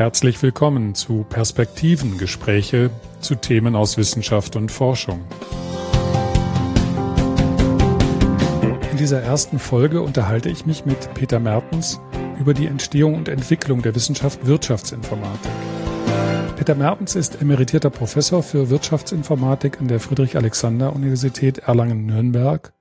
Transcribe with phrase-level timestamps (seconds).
[0.00, 5.22] Herzlich willkommen zu Perspektiven Gespräche zu Themen aus Wissenschaft und Forschung.
[8.90, 12.00] In dieser ersten Folge unterhalte ich mich mit Peter Mertens
[12.38, 15.52] über die Entstehung und Entwicklung der Wissenschaft Wirtschaftsinformatik.
[16.56, 22.72] Peter Mertens ist emeritierter Professor für Wirtschaftsinformatik an der Friedrich-Alexander-Universität Erlangen-Nürnberg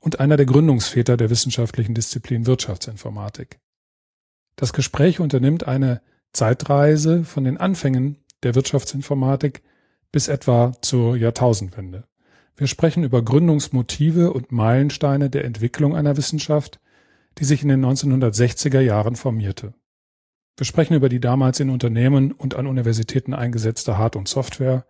[0.00, 3.60] und einer der Gründungsväter der wissenschaftlichen Disziplin Wirtschaftsinformatik.
[4.56, 6.00] Das Gespräch unternimmt eine
[6.34, 9.62] Zeitreise von den Anfängen der Wirtschaftsinformatik
[10.12, 12.04] bis etwa zur Jahrtausendwende.
[12.56, 16.78] Wir sprechen über Gründungsmotive und Meilensteine der Entwicklung einer Wissenschaft,
[17.38, 19.74] die sich in den 1960er Jahren formierte.
[20.56, 24.86] Wir sprechen über die damals in Unternehmen und an Universitäten eingesetzte Hard- und Software,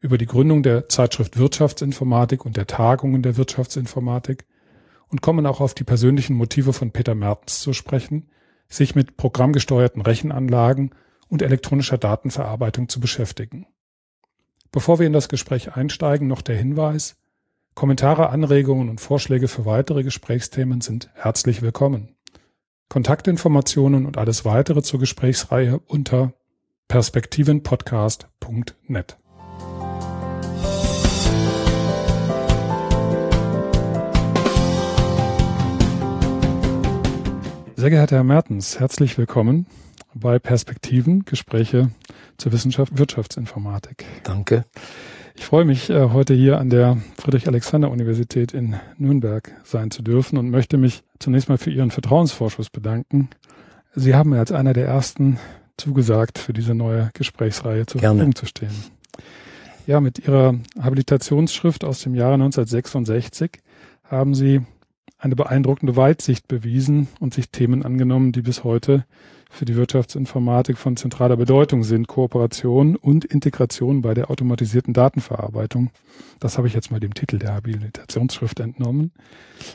[0.00, 4.44] über die Gründung der Zeitschrift Wirtschaftsinformatik und der Tagungen der Wirtschaftsinformatik
[5.08, 8.28] und kommen auch auf die persönlichen Motive von Peter Mertens zu sprechen,
[8.74, 10.90] sich mit programmgesteuerten Rechenanlagen
[11.28, 13.66] und elektronischer Datenverarbeitung zu beschäftigen.
[14.72, 17.16] Bevor wir in das Gespräch einsteigen, noch der Hinweis,
[17.74, 22.14] Kommentare, Anregungen und Vorschläge für weitere Gesprächsthemen sind herzlich willkommen.
[22.88, 26.34] Kontaktinformationen und alles weitere zur Gesprächsreihe unter
[26.88, 29.16] perspektivenpodcast.net.
[37.76, 39.66] Sehr geehrter Herr Mertens, herzlich willkommen
[40.14, 41.90] bei Perspektiven, Gespräche
[42.38, 44.04] zur Wissenschaft Wirtschaftsinformatik.
[44.22, 44.64] Danke.
[45.34, 50.50] Ich freue mich, äh, heute hier an der Friedrich-Alexander-Universität in Nürnberg sein zu dürfen und
[50.50, 53.28] möchte mich zunächst mal für Ihren Vertrauensvorschuss bedanken.
[53.96, 55.40] Sie haben mir als einer der ersten
[55.76, 58.18] zugesagt, für diese neue Gesprächsreihe zur Gerne.
[58.18, 58.74] Verfügung zu stehen.
[59.88, 63.50] Ja, mit Ihrer Habilitationsschrift aus dem Jahre 1966
[64.04, 64.60] haben Sie
[65.24, 69.06] eine beeindruckende Weitsicht bewiesen und sich Themen angenommen, die bis heute
[69.50, 72.08] für die Wirtschaftsinformatik von zentraler Bedeutung sind.
[72.08, 75.90] Kooperation und Integration bei der automatisierten Datenverarbeitung.
[76.40, 79.12] Das habe ich jetzt mal dem Titel der Habilitationsschrift entnommen.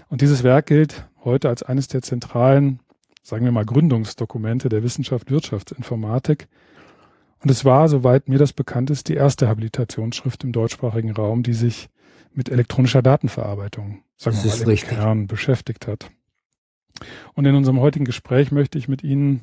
[0.10, 2.80] Und dieses Werk gilt heute als eines der zentralen,
[3.24, 6.48] sagen wir mal, Gründungsdokumente der Wissenschaft Wirtschaftsinformatik.
[7.42, 11.54] Und es war, soweit mir das bekannt ist, die erste Habilitationsschrift im deutschsprachigen Raum, die
[11.54, 11.90] sich
[12.34, 14.90] mit elektronischer Datenverarbeitung, sagen wir mal, im richtig.
[14.90, 16.10] Kern beschäftigt hat.
[17.34, 19.42] Und in unserem heutigen Gespräch möchte ich mit Ihnen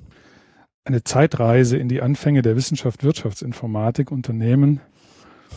[0.84, 4.80] eine Zeitreise in die Anfänge der Wissenschaft Wirtschaftsinformatik unternehmen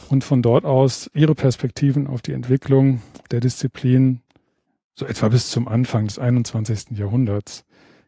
[0.09, 3.01] und von dort aus Ihre Perspektiven auf die Entwicklung
[3.31, 4.21] der Disziplin
[4.95, 6.97] so etwa bis zum Anfang des 21.
[6.97, 7.65] Jahrhunderts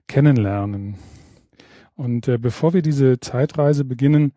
[0.07, 0.95] kennenlernen.
[1.95, 4.33] Und äh, bevor wir diese Zeitreise beginnen,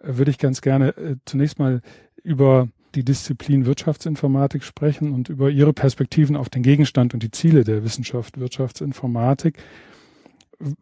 [0.00, 1.80] äh, würde ich ganz gerne äh, zunächst mal
[2.22, 7.64] über die Disziplin Wirtschaftsinformatik sprechen und über Ihre Perspektiven auf den Gegenstand und die Ziele
[7.64, 9.58] der Wissenschaft Wirtschaftsinformatik.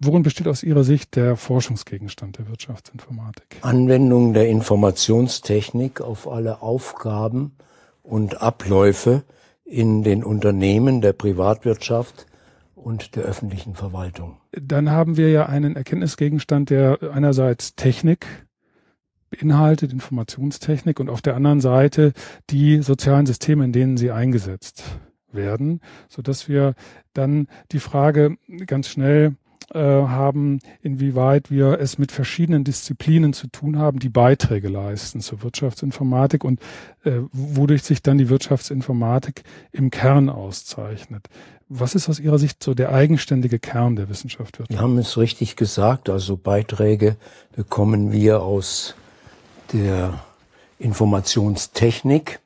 [0.01, 3.59] Worin besteht aus Ihrer Sicht der Forschungsgegenstand der Wirtschaftsinformatik?
[3.63, 7.53] Anwendung der Informationstechnik auf alle Aufgaben
[8.03, 9.25] und Abläufe
[9.65, 12.27] in den Unternehmen der Privatwirtschaft
[12.75, 14.37] und der öffentlichen Verwaltung.
[14.53, 18.27] Dann haben wir ja einen Erkenntnisgegenstand, der einerseits Technik
[19.33, 22.13] beinhaltet, Informationstechnik und auf der anderen Seite
[22.51, 24.85] die sozialen Systeme, in denen sie eingesetzt
[25.33, 26.75] werden, so dass wir
[27.15, 29.37] dann die Frage ganz schnell
[29.75, 35.43] äh, haben, inwieweit wir es mit verschiedenen Disziplinen zu tun haben, die Beiträge leisten zur
[35.43, 36.61] Wirtschaftsinformatik und
[37.05, 41.29] äh, wodurch sich dann die Wirtschaftsinformatik im Kern auszeichnet.
[41.69, 44.59] Was ist aus Ihrer Sicht so der eigenständige Kern der Wissenschaft?
[44.69, 47.17] Wir haben es richtig gesagt, also Beiträge
[47.57, 48.95] bekommen wir aus
[49.73, 50.21] der
[50.79, 52.41] Informationstechnik,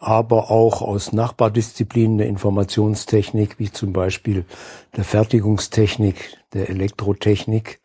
[0.00, 4.44] aber auch aus Nachbardisziplinen der Informationstechnik, wie zum Beispiel
[4.96, 7.80] der Fertigungstechnik, der Elektrotechnik,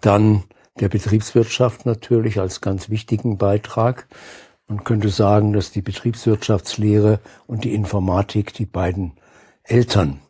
[0.00, 0.44] dann
[0.78, 4.06] der Betriebswirtschaft natürlich als ganz wichtigen Beitrag.
[4.68, 9.12] Man könnte sagen, dass die Betriebswirtschaftslehre und die Informatik die beiden
[9.64, 10.20] Eltern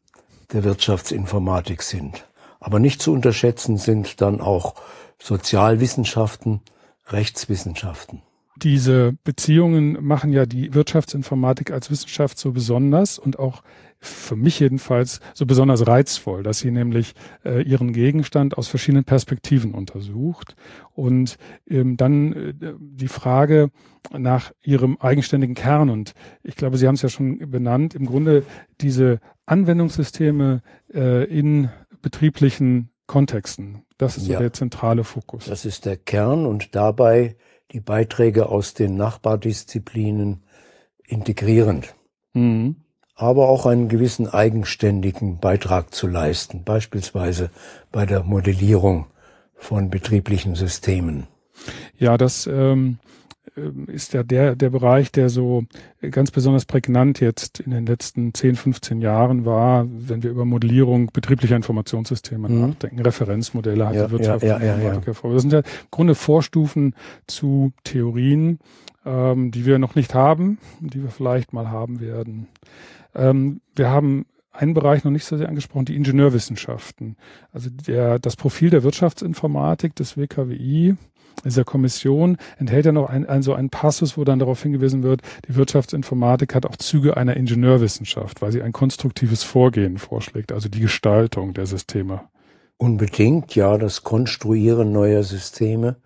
[0.53, 2.27] der Wirtschaftsinformatik sind.
[2.61, 4.75] Aber nicht zu unterschätzen sind dann auch
[5.19, 6.63] Sozialwissenschaften,
[7.09, 8.23] Rechtswissenschaften.
[8.57, 13.63] Diese Beziehungen machen ja die Wirtschaftsinformatik als Wissenschaft so besonders und auch
[14.01, 17.15] für mich jedenfalls so besonders reizvoll, dass sie nämlich
[17.45, 20.55] äh, ihren Gegenstand aus verschiedenen Perspektiven untersucht
[20.93, 21.37] und
[21.69, 23.71] ähm, dann äh, die Frage
[24.17, 28.45] nach ihrem eigenständigen Kern und ich glaube, Sie haben es ja schon benannt, im Grunde
[28.81, 30.63] diese Anwendungssysteme
[30.93, 31.71] äh, in
[32.03, 33.83] betrieblichen Kontexten.
[33.99, 34.39] Das ist so Ja.
[34.39, 35.47] der zentrale Fokus.
[35.47, 37.37] Das ist der Kern und dabei
[37.73, 40.43] die Beiträge aus den Nachbardisziplinen
[41.05, 41.95] integrierend,
[42.35, 42.77] Mhm.
[43.15, 47.51] aber auch einen gewissen eigenständigen Beitrag zu leisten, beispielsweise
[47.93, 49.07] bei der Modellierung
[49.57, 51.27] von betrieblichen Systemen.
[51.99, 53.09] Ja, das ähm, äh,
[53.87, 55.65] ist ja der, der Bereich, der so
[56.11, 61.11] ganz besonders prägnant jetzt in den letzten 10, 15 Jahren war, wenn wir über Modellierung
[61.13, 62.61] betrieblicher Informationssysteme mhm.
[62.61, 63.01] nachdenken.
[63.01, 65.01] Referenzmodelle hat ja, die Wirtschaft ja, ja, ja, ja.
[65.01, 66.95] Das sind ja im Grunde Vorstufen
[67.27, 68.59] zu Theorien,
[69.05, 72.49] ähm, die wir noch nicht haben, die wir vielleicht mal haben werden.
[73.15, 77.17] Ähm, wir haben einen Bereich noch nicht so sehr angesprochen, die Ingenieurwissenschaften.
[77.53, 80.97] Also der, das Profil der Wirtschaftsinformatik des WKWI
[81.45, 86.55] dieser Kommission enthält ja noch ein, ein, Passus, wo dann darauf hingewiesen wird, die Wirtschaftsinformatik
[86.55, 91.67] hat auch Züge einer Ingenieurwissenschaft, weil sie ein konstruktives Vorgehen vorschlägt, also die Gestaltung der
[91.67, 92.23] Systeme.
[92.77, 95.97] Unbedingt, ja, das Konstruieren neuer Systeme,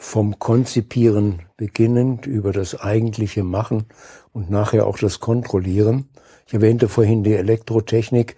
[0.00, 3.86] vom Konzipieren beginnend über das eigentliche Machen
[4.32, 6.08] und nachher auch das Kontrollieren.
[6.46, 8.36] Ich erwähnte vorhin die Elektrotechnik.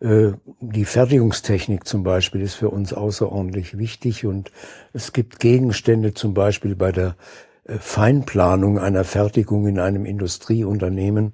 [0.00, 4.52] Äh, die Fertigungstechnik zum Beispiel ist für uns außerordentlich wichtig und
[4.92, 7.16] es gibt Gegenstände zum Beispiel bei der
[7.64, 11.32] äh, Feinplanung einer Fertigung in einem Industrieunternehmen.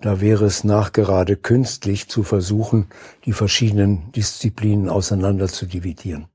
[0.00, 2.86] Da wäre es nachgerade künstlich zu versuchen,
[3.24, 6.28] die verschiedenen Disziplinen auseinander zu dividieren.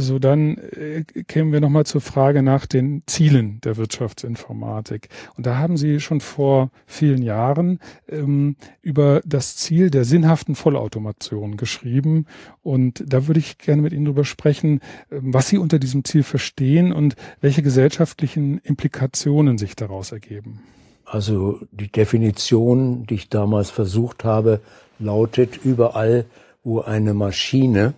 [0.00, 5.08] So, dann äh, kämen wir nochmal zur Frage nach den Zielen der Wirtschaftsinformatik.
[5.36, 11.56] Und da haben Sie schon vor vielen Jahren ähm, über das Ziel der sinnhaften Vollautomation
[11.56, 12.26] geschrieben.
[12.62, 14.80] Und da würde ich gerne mit Ihnen darüber sprechen,
[15.10, 20.60] ähm, was Sie unter diesem Ziel verstehen und welche gesellschaftlichen Implikationen sich daraus ergeben.
[21.06, 24.60] Also die Definition, die ich damals versucht habe,
[25.00, 26.24] lautet überall,
[26.62, 27.94] wo eine Maschine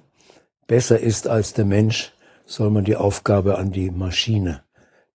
[0.70, 2.12] besser ist als der Mensch,
[2.46, 4.62] soll man die Aufgabe an die Maschine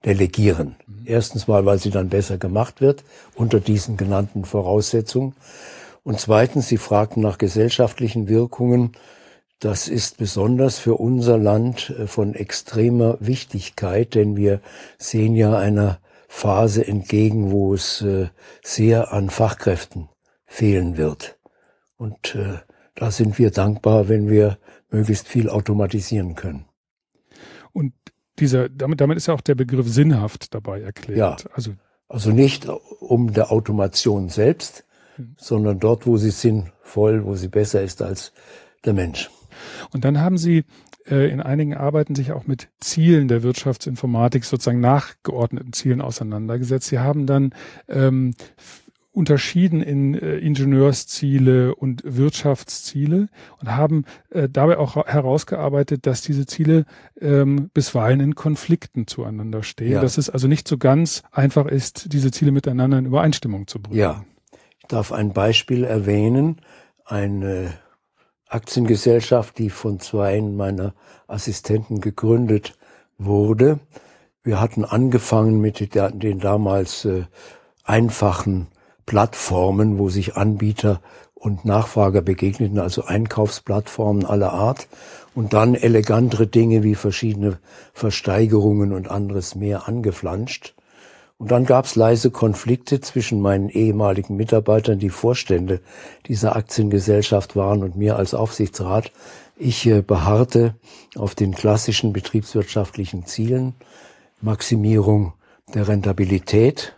[0.04, 0.76] delegieren.
[0.86, 1.04] Mhm.
[1.06, 3.06] Erstens mal, weil sie dann besser gemacht wird
[3.36, 5.34] unter diesen genannten Voraussetzungen.
[6.04, 8.98] Und zweitens, Sie fragten nach gesellschaftlichen Wirkungen.
[9.60, 14.60] Das ist besonders für unser Land äh, von extremer Wichtigkeit, denn wir
[14.98, 18.28] sehen ja einer Phase entgegen, wo es äh,
[18.62, 20.10] sehr an Fachkräften
[20.46, 21.40] fehlen wird.
[21.96, 22.60] Und äh,
[22.94, 24.58] da sind wir dankbar, wenn wir
[24.90, 26.66] möglichst viel automatisieren können.
[27.74, 27.94] Und
[28.40, 31.44] dieser, damit, damit ist ja auch der Begriff sinnhaft dabei erklärt.
[31.44, 31.50] Ja.
[31.54, 31.74] Also,
[32.08, 34.86] also nicht um der Automation selbst,
[35.16, 35.36] hm.
[35.38, 38.34] sondern dort, wo sie sinnvoll, wo sie besser ist als
[38.84, 39.30] der Mensch.
[39.92, 40.66] Und dann haben Sie
[41.08, 46.88] äh, in einigen Arbeiten sich auch mit Zielen der Wirtschaftsinformatik, sozusagen nachgeordneten Zielen auseinandergesetzt.
[46.88, 47.54] Sie haben dann
[47.88, 48.36] ähm,
[49.16, 53.30] unterschieden in äh, Ingenieursziele und Wirtschaftsziele
[53.62, 56.86] und haben äh, dabei auch herausgearbeitet, dass diese Ziele
[57.20, 60.02] ähm, bisweilen in Konflikten zueinander stehen, ja.
[60.02, 63.98] dass es also nicht so ganz einfach ist, diese Ziele miteinander in Übereinstimmung zu bringen.
[63.98, 64.26] Ja,
[64.80, 66.62] ich darf ein Beispiel erwähnen.
[67.06, 67.74] Eine
[68.48, 70.94] Aktiengesellschaft, die von zwei meiner
[71.28, 72.78] Assistenten gegründet
[73.18, 73.80] wurde.
[74.44, 77.24] Wir hatten angefangen mit den damals äh,
[77.84, 78.68] einfachen
[79.06, 81.02] Plattformen, wo sich Anbieter
[81.34, 84.88] und Nachfrager begegneten, also Einkaufsplattformen aller Art
[85.36, 87.60] und dann elegantere Dinge wie verschiedene
[87.94, 90.74] Versteigerungen und anderes mehr angeflanscht.
[91.38, 95.82] Und dann gab es leise Konflikte zwischen meinen ehemaligen Mitarbeitern, die Vorstände
[96.28, 99.12] dieser Aktiengesellschaft waren und mir als Aufsichtsrat.
[99.58, 100.76] Ich äh, beharrte
[101.18, 103.74] auf den klassischen betriebswirtschaftlichen Zielen,
[104.42, 105.34] Maximierung
[105.74, 106.96] der Rentabilität,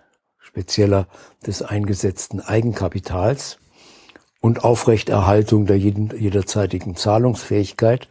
[0.58, 1.06] spezieller
[1.46, 3.60] des eingesetzten Eigenkapitals
[4.42, 8.08] und Aufrechterhaltung der jederzeitigen Zahlungsfähigkeit.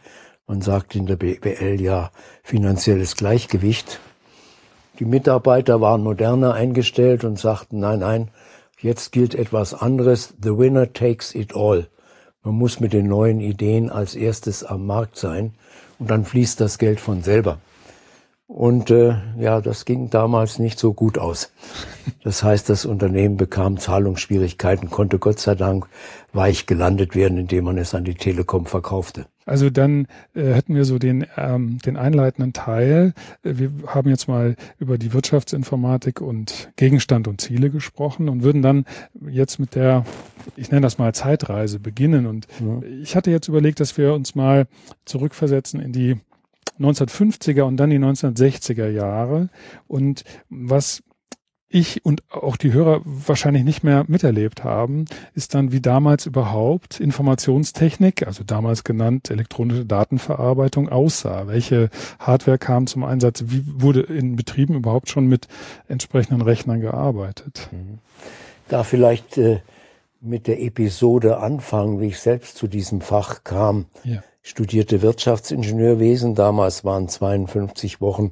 [0.47, 2.09] Man sagt in der BWL ja
[2.43, 3.99] finanzielles Gleichgewicht.
[4.99, 8.31] Die Mitarbeiter waren moderner eingestellt und sagten, nein, nein,
[8.79, 10.33] jetzt gilt etwas anderes.
[10.41, 11.89] The winner takes it all.
[12.43, 15.53] Man muss mit den neuen Ideen als erstes am Markt sein
[15.99, 17.59] und dann fließt das Geld von selber.
[18.47, 21.51] Und äh, ja, das ging damals nicht so gut aus.
[22.23, 25.87] Das heißt, das Unternehmen bekam Zahlungsschwierigkeiten, konnte Gott sei Dank
[26.31, 29.25] weich gelandet werden, indem man es an die Telekom verkaufte.
[29.45, 33.13] Also dann äh, hätten wir so den, ähm, den einleitenden Teil.
[33.43, 38.61] Äh, wir haben jetzt mal über die Wirtschaftsinformatik und Gegenstand und Ziele gesprochen und würden
[38.61, 38.85] dann
[39.29, 40.05] jetzt mit der,
[40.55, 42.25] ich nenne das mal Zeitreise beginnen.
[42.27, 42.81] Und ja.
[43.01, 44.67] ich hatte jetzt überlegt, dass wir uns mal
[45.05, 46.17] zurückversetzen in die
[46.79, 49.49] 1950er und dann die 1960er Jahre.
[49.87, 51.03] Und was
[51.69, 56.99] ich und auch die Hörer wahrscheinlich nicht mehr miterlebt haben, ist dann, wie damals überhaupt
[56.99, 61.47] Informationstechnik, also damals genannt elektronische Datenverarbeitung, aussah.
[61.47, 63.43] Welche Hardware kam zum Einsatz?
[63.47, 65.47] Wie wurde in Betrieben überhaupt schon mit
[65.89, 67.67] entsprechenden Rechnern gearbeitet?
[67.71, 67.99] Mhm.
[68.69, 69.59] Da vielleicht äh,
[70.21, 73.85] mit der Episode anfangen, wie ich selbst zu diesem Fach kam.
[74.03, 74.23] Ja.
[74.47, 76.33] Studierte Wirtschaftsingenieurwesen.
[76.33, 78.31] Damals waren 52 Wochen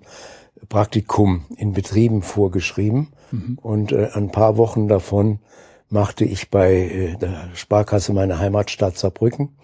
[0.70, 3.10] Praktikum in Betrieben vorgeschrieben.
[3.32, 3.60] Mhm.
[3.62, 5.40] Und äh, ein paar Wochen davon
[5.90, 9.58] machte ich bei äh, der Sparkasse meiner Heimatstadt Saarbrücken.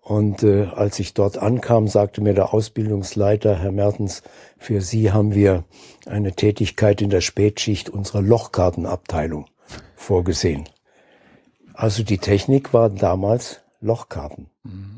[0.00, 4.22] Und äh, als ich dort ankam, sagte mir der Ausbildungsleiter, Herr Mertens,
[4.56, 5.64] für Sie haben wir
[6.06, 9.44] eine Tätigkeit in der Spätschicht unserer Lochkartenabteilung
[9.94, 10.70] vorgesehen.
[11.74, 14.48] Also die Technik war damals Lochkarten.
[14.64, 14.95] Mhm.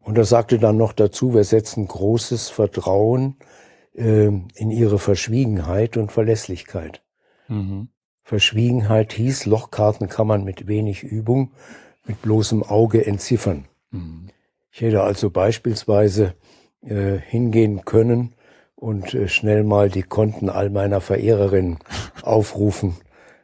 [0.00, 3.36] Und er sagte dann noch dazu, wir setzen großes Vertrauen
[3.94, 7.02] äh, in ihre Verschwiegenheit und Verlässlichkeit.
[7.48, 7.88] Mhm.
[8.22, 11.50] Verschwiegenheit hieß, Lochkarten kann man mit wenig Übung,
[12.06, 13.66] mit bloßem Auge entziffern.
[13.90, 14.28] Mhm.
[14.70, 16.34] Ich hätte also beispielsweise
[16.82, 18.34] äh, hingehen können
[18.76, 21.78] und äh, schnell mal die Konten all meiner Verehrerinnen
[22.22, 22.96] aufrufen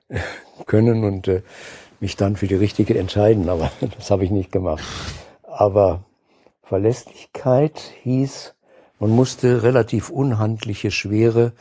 [0.08, 0.20] äh,
[0.66, 1.42] können und äh,
[2.00, 4.84] mich dann für die richtige entscheiden, aber das habe ich nicht gemacht.
[5.42, 6.04] Aber
[6.66, 8.54] Verlässlichkeit hieß,
[8.98, 11.52] man musste relativ unhandliche, schwere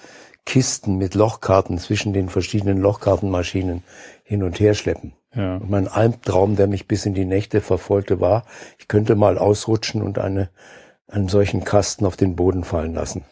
[0.45, 3.83] Kisten mit Lochkarten zwischen den verschiedenen Lochkartenmaschinen
[4.23, 5.13] hin und her schleppen.
[5.35, 5.57] Ja.
[5.57, 8.45] Und mein Albtraum, der mich bis in die Nächte verfolgte, war,
[8.79, 10.49] ich könnte mal ausrutschen und eine,
[11.07, 13.25] einen solchen Kasten auf den Boden fallen lassen.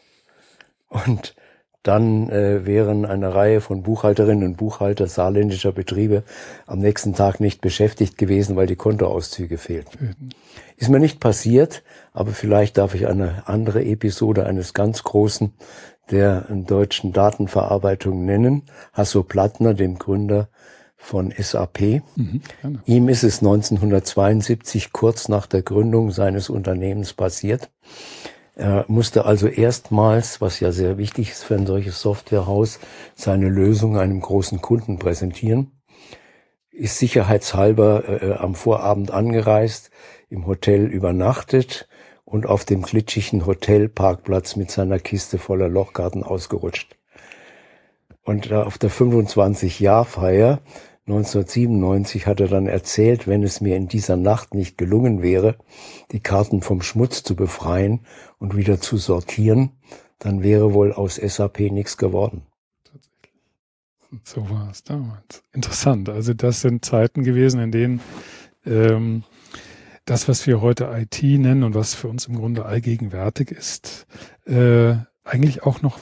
[0.90, 1.36] Und
[1.84, 6.24] dann äh, wären eine Reihe von Buchhalterinnen und Buchhalter saarländischer Betriebe
[6.66, 10.16] am nächsten Tag nicht beschäftigt gewesen, weil die Kontoauszüge fehlten.
[10.20, 10.30] Mhm.
[10.78, 15.54] Ist mir nicht passiert, aber vielleicht darf ich eine andere Episode eines ganz großen
[16.12, 18.64] der deutschen Datenverarbeitung nennen,
[18.94, 20.50] Hasso Plattner, dem Gründer
[20.98, 22.02] von SAP.
[22.16, 22.42] Mhm,
[22.86, 27.70] Ihm ist es 1972 kurz nach der Gründung seines Unternehmens passiert.
[28.56, 32.80] Er musste also erstmals, was ja sehr wichtig ist für ein solches Softwarehaus,
[33.16, 35.72] seine Lösung einem großen Kunden präsentieren.
[36.72, 39.90] Ist sicherheitshalber äh, äh, am Vorabend angereist,
[40.30, 41.88] im Hotel übernachtet
[42.26, 46.96] und auf dem glitschigen Hotelparkplatz mit seiner Kiste voller Lochkarten ausgerutscht.
[48.24, 50.62] Und äh, auf der 25-Jahr-Feier
[51.06, 55.58] 1997 hat er dann erzählt, wenn es mir in dieser Nacht nicht gelungen wäre,
[56.12, 58.06] die Karten vom Schmutz zu befreien
[58.40, 59.72] und wieder zu sortieren,
[60.20, 62.44] dann wäre wohl aus SAP nichts geworden.
[64.24, 65.44] So war es damals.
[65.52, 66.08] Interessant.
[66.08, 68.02] Also das sind Zeiten gewesen, in denen
[68.66, 69.24] ähm,
[70.06, 74.06] das, was wir heute IT nennen und was für uns im Grunde allgegenwärtig ist,
[74.46, 76.00] äh, eigentlich auch noch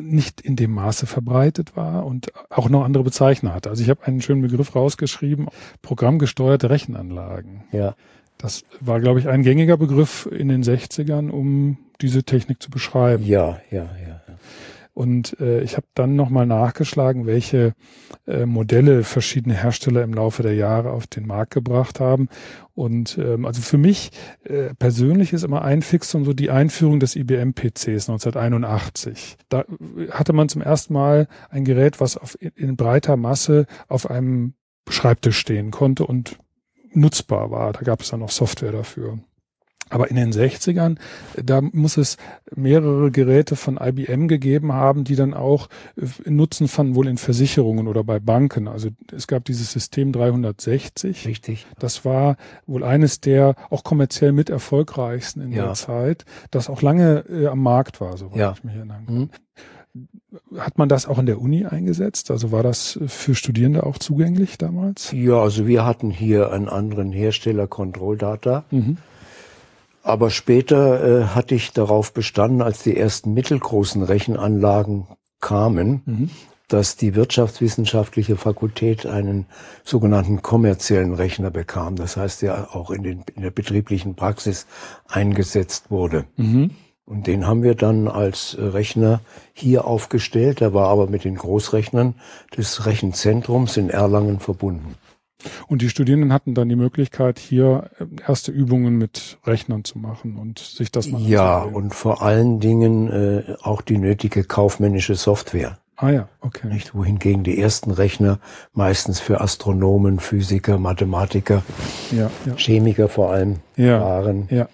[0.00, 3.70] nicht in dem Maße verbreitet war und auch noch andere Bezeichner hatte.
[3.70, 5.48] Also ich habe einen schönen Begriff rausgeschrieben,
[5.82, 7.64] programmgesteuerte Rechenanlagen.
[7.72, 7.96] Ja.
[8.38, 13.24] Das war, glaube ich, ein gängiger Begriff in den 60ern, um diese Technik zu beschreiben.
[13.24, 14.22] Ja, ja, ja.
[14.92, 17.74] Und äh, ich habe dann nochmal nachgeschlagen, welche
[18.26, 22.28] äh, Modelle verschiedene Hersteller im Laufe der Jahre auf den Markt gebracht haben.
[22.74, 24.10] Und ähm, also für mich
[24.44, 29.36] äh, persönlich ist immer ein Fixum so die Einführung des IBM-PCs 1981.
[29.48, 29.64] Da
[30.10, 34.54] hatte man zum ersten Mal ein Gerät, was auf, in breiter Masse auf einem
[34.88, 36.36] Schreibtisch stehen konnte und
[36.92, 37.72] nutzbar war.
[37.72, 39.20] Da gab es dann noch Software dafür.
[39.90, 40.96] Aber in den 60ern,
[41.42, 42.16] da muss es
[42.54, 47.88] mehrere Geräte von IBM gegeben haben, die dann auch äh, Nutzen fanden, wohl in Versicherungen
[47.88, 48.68] oder bei Banken.
[48.68, 51.26] Also es gab dieses System 360.
[51.26, 51.66] Richtig.
[51.78, 55.66] Das war wohl eines der auch kommerziell mit erfolgreichsten in ja.
[55.66, 58.52] der Zeit, das auch lange äh, am Markt war, soweit ja.
[58.52, 59.14] ich mich erinnern kann.
[59.14, 59.30] Mhm.
[60.56, 62.30] Hat man das auch in der Uni eingesetzt?
[62.30, 65.10] Also war das für Studierende auch zugänglich damals?
[65.10, 68.64] Ja, also wir hatten hier einen anderen Hersteller, Control Data.
[68.70, 68.98] Mhm.
[70.02, 75.06] Aber später äh, hatte ich darauf bestanden, als die ersten mittelgroßen Rechenanlagen
[75.40, 76.30] kamen, mhm.
[76.68, 79.46] dass die wirtschaftswissenschaftliche Fakultät einen
[79.84, 81.96] sogenannten kommerziellen Rechner bekam.
[81.96, 84.66] Das heißt, der auch in, den, in der betrieblichen Praxis
[85.06, 86.24] eingesetzt wurde.
[86.36, 86.70] Mhm.
[87.04, 89.20] Und den haben wir dann als Rechner
[89.52, 90.60] hier aufgestellt.
[90.60, 92.14] Der war aber mit den Großrechnern
[92.56, 94.94] des Rechenzentrums in Erlangen verbunden.
[95.68, 100.36] Und die Studierenden hatten dann die Möglichkeit, hier äh, erste Übungen mit Rechnern zu machen
[100.36, 105.78] und sich das mal Ja, und vor allen Dingen äh, auch die nötige kaufmännische Software.
[105.96, 106.66] Ah ja, okay.
[106.66, 108.38] Nicht, wohingegen die ersten Rechner
[108.72, 111.62] meistens für Astronomen, Physiker, Mathematiker,
[112.10, 112.54] ja, ja.
[112.56, 114.48] Chemiker vor allem ja, waren.
[114.50, 114.66] Ja.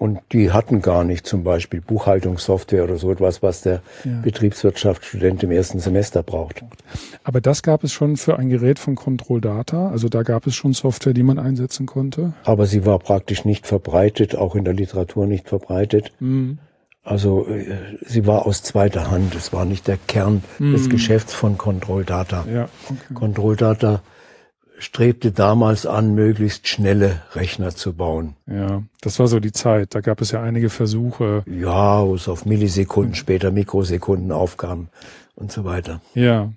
[0.00, 4.12] Und die hatten gar nicht zum Beispiel Buchhaltungssoftware oder so etwas, was der ja.
[4.22, 6.64] Betriebswirtschaftsstudent im ersten Semester braucht.
[7.22, 9.90] Aber das gab es schon für ein Gerät von Control Data.
[9.90, 12.32] Also da gab es schon Software, die man einsetzen konnte.
[12.44, 16.12] Aber sie war praktisch nicht verbreitet, auch in der Literatur nicht verbreitet.
[16.18, 16.56] Mhm.
[17.04, 17.66] Also äh,
[18.00, 19.34] sie war aus zweiter Hand.
[19.34, 20.72] Es war nicht der Kern mhm.
[20.72, 22.46] des Geschäfts von Control Data.
[22.50, 23.12] Ja, okay.
[23.12, 24.00] Control Data
[24.80, 28.34] strebte damals an, möglichst schnelle Rechner zu bauen.
[28.46, 29.94] Ja, das war so die Zeit.
[29.94, 31.44] Da gab es ja einige Versuche.
[31.46, 34.88] Ja, wo es auf Millisekunden, später Mikrosekunden aufkam
[35.34, 36.00] und so weiter.
[36.14, 36.52] Ja.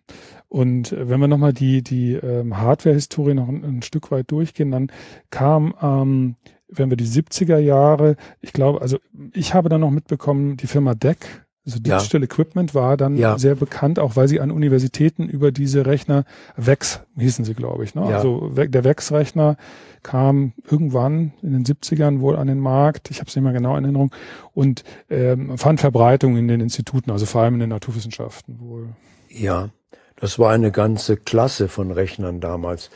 [0.48, 4.92] Und wenn wir nochmal die, die ähm, Hardware-Historie noch ein, ein, Stück weit durchgehen, dann
[5.32, 6.36] kam, ähm,
[6.68, 9.00] wenn wir die 70er Jahre, ich glaube, also
[9.34, 12.26] ich habe dann noch mitbekommen, die Firma DEC also Digital ja.
[12.26, 13.38] Equipment war dann ja.
[13.38, 16.26] sehr bekannt, auch weil sie an Universitäten über diese Rechner,
[16.58, 17.96] VEX hießen sie, glaube ich.
[17.96, 18.02] Ne?
[18.10, 18.18] Ja.
[18.18, 19.56] Also der VEX-Rechner
[20.04, 23.78] kam irgendwann in den 70ern wohl an den Markt, ich habe es nicht mehr genau
[23.78, 24.14] in Erinnerung,
[24.54, 28.90] und ähm, fand Verbreitung in den Instituten, also vor allem in den Naturwissenschaften wohl.
[29.30, 29.70] Ja,
[30.18, 32.90] das war eine ganze Klasse von Rechnern damals.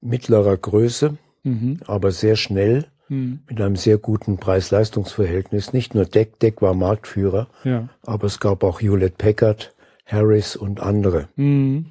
[0.00, 1.80] Mittlerer Größe, mhm.
[1.86, 3.40] aber sehr schnell hm.
[3.46, 5.74] mit einem sehr guten Preis-Leistungs-Verhältnis.
[5.74, 7.90] Nicht nur Deck, Deck war Marktführer, ja.
[8.02, 9.74] aber es gab auch Hewlett Packard,
[10.06, 11.28] Harris und andere.
[11.36, 11.86] Mhm.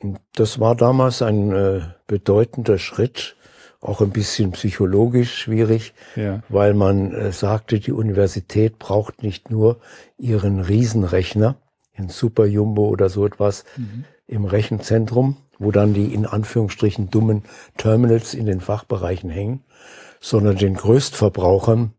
[0.00, 3.36] Und das war damals ein äh, bedeutender Schritt,
[3.80, 6.42] auch ein bisschen psychologisch schwierig, ja.
[6.48, 9.78] weil man äh, sagte, die Universität braucht nicht nur
[10.16, 11.54] ihren Riesenrechner,
[11.92, 14.04] in Super Jumbo oder so etwas mhm.
[14.26, 17.42] im Rechenzentrum, wo dann die in Anführungsstrichen dummen
[17.76, 19.64] Terminals in den Fachbereichen hängen,
[20.20, 21.92] sondern den Größtverbrauchern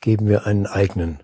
[0.00, 1.20] geben wir einen eigenen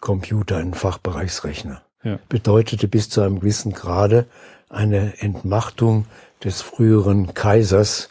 [0.00, 1.82] Computer, einen Fachbereichsrechner.
[2.02, 2.18] Ja.
[2.28, 4.26] Bedeutete bis zu einem gewissen Grade
[4.68, 6.06] eine Entmachtung
[6.44, 8.10] des früheren Kaisers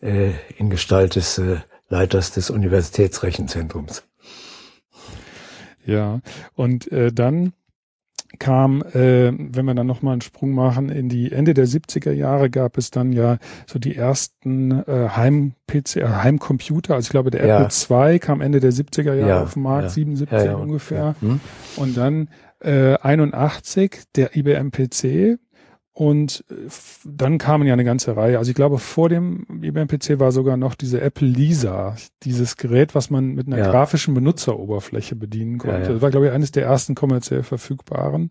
[0.00, 4.04] äh, in Gestalt des äh, Leiters des Universitätsrechenzentrums.
[5.84, 6.20] Ja,
[6.54, 7.52] und äh, dann
[8.38, 12.50] kam, äh, wenn wir dann nochmal einen Sprung machen, in die Ende der 70er Jahre
[12.50, 16.94] gab es dann ja so die ersten äh, Heim-PC, äh, Heimcomputer.
[16.94, 17.62] Also ich glaube, der ja.
[17.62, 19.90] Apple II kam Ende der 70er Jahre ja, auf den Markt, ja.
[19.90, 21.14] 77 ungefähr.
[21.20, 21.40] Hm.
[21.76, 22.28] Und dann
[22.60, 25.38] äh, 81 der IBM PC
[25.94, 26.54] und äh,
[27.04, 28.38] dann kamen ja eine ganze Reihe.
[28.38, 33.10] Also ich glaube, vor dem IBM-PC war sogar noch diese Apple Lisa, dieses Gerät, was
[33.10, 33.70] man mit einer ja.
[33.70, 35.76] grafischen Benutzeroberfläche bedienen konnte.
[35.76, 35.92] Ja, ja.
[35.92, 38.30] Das war, glaube ich, eines der ersten kommerziell verfügbaren.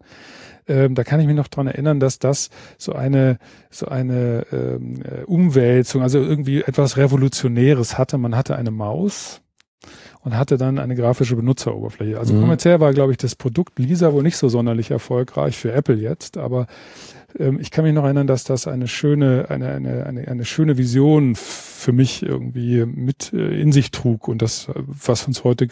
[0.68, 3.38] Ähm, da kann ich mich noch dran erinnern, dass das so eine
[3.70, 8.18] so eine ähm, äh, Umwälzung, also irgendwie etwas Revolutionäres hatte.
[8.18, 9.42] Man hatte eine Maus,
[10.24, 12.18] und hatte dann eine grafische Benutzeroberfläche.
[12.18, 12.42] Also mhm.
[12.42, 16.38] kommerziell war, glaube ich, das Produkt Lisa wohl nicht so sonderlich erfolgreich für Apple jetzt,
[16.38, 16.68] aber
[17.40, 20.78] ähm, ich kann mich noch erinnern, dass das eine schöne, eine, eine, eine, eine schöne
[20.78, 25.68] Vision für mich irgendwie mit äh, in sich trug und das, was uns heute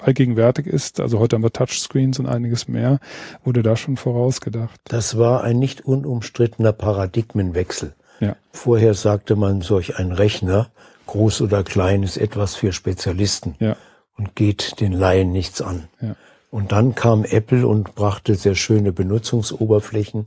[0.00, 2.98] allgegenwärtig ist, also heute haben wir Touchscreens und einiges mehr,
[3.44, 4.80] wurde da schon vorausgedacht.
[4.84, 7.94] Das war ein nicht unumstrittener Paradigmenwechsel.
[8.20, 8.36] Ja.
[8.52, 10.70] Vorher sagte man, solch ein Rechner,
[11.06, 13.76] groß oder klein, ist etwas für Spezialisten ja.
[14.16, 15.88] und geht den Laien nichts an.
[16.00, 16.16] Ja.
[16.50, 20.26] Und dann kam Apple und brachte sehr schöne Benutzungsoberflächen,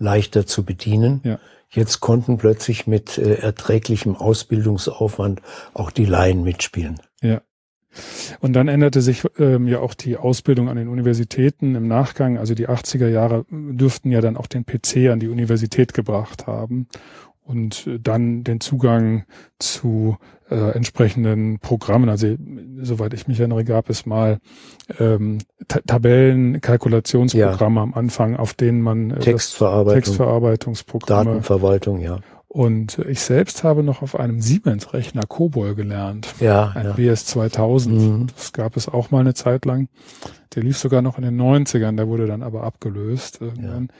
[0.00, 1.20] leichter zu bedienen.
[1.22, 1.38] Ja.
[1.68, 5.40] Jetzt konnten plötzlich mit äh, erträglichem Ausbildungsaufwand
[5.72, 6.98] auch die Laien mitspielen.
[7.22, 7.42] Ja.
[8.40, 12.38] Und dann änderte sich ähm, ja auch die Ausbildung an den Universitäten im Nachgang.
[12.38, 16.88] Also die 80er Jahre dürften ja dann auch den PC an die Universität gebracht haben
[17.50, 19.24] und äh, dann den Zugang
[19.58, 20.16] zu
[20.50, 22.08] äh, entsprechenden Programmen.
[22.08, 22.36] Also
[22.80, 24.38] soweit ich mich erinnere, gab es mal
[24.98, 27.82] ähm, Tabellen, Kalkulationsprogramme ja.
[27.82, 32.20] am Anfang, auf denen man äh, Textverarbeitung, Textverarbeitungsprogramme, Datenverwaltung, ja.
[32.48, 36.34] Und ich selbst habe noch auf einem Siemens-Rechner COBOL gelernt.
[36.40, 36.72] Ja.
[36.74, 36.92] Ein ja.
[36.94, 37.94] BS 2000.
[37.96, 38.26] Mhm.
[38.34, 39.88] Das gab es auch mal eine Zeit lang.
[40.56, 43.88] Der lief sogar noch in den 90ern, der wurde dann aber abgelöst irgendwann.
[43.88, 43.94] Ja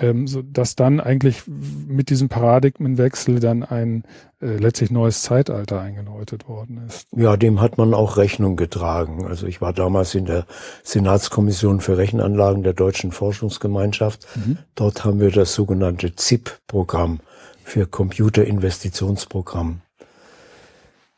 [0.00, 4.04] ähm, so dass dann eigentlich mit diesem Paradigmenwechsel dann ein
[4.40, 7.06] äh, letztlich neues Zeitalter eingeläutet worden ist.
[7.14, 9.26] Ja, dem hat man auch Rechnung getragen.
[9.26, 10.46] Also ich war damals in der
[10.82, 14.26] Senatskommission für Rechenanlagen der Deutschen Forschungsgemeinschaft.
[14.36, 14.58] Mhm.
[14.74, 17.20] Dort haben wir das sogenannte ZIP-Programm
[17.64, 19.82] für Computerinvestitionsprogramm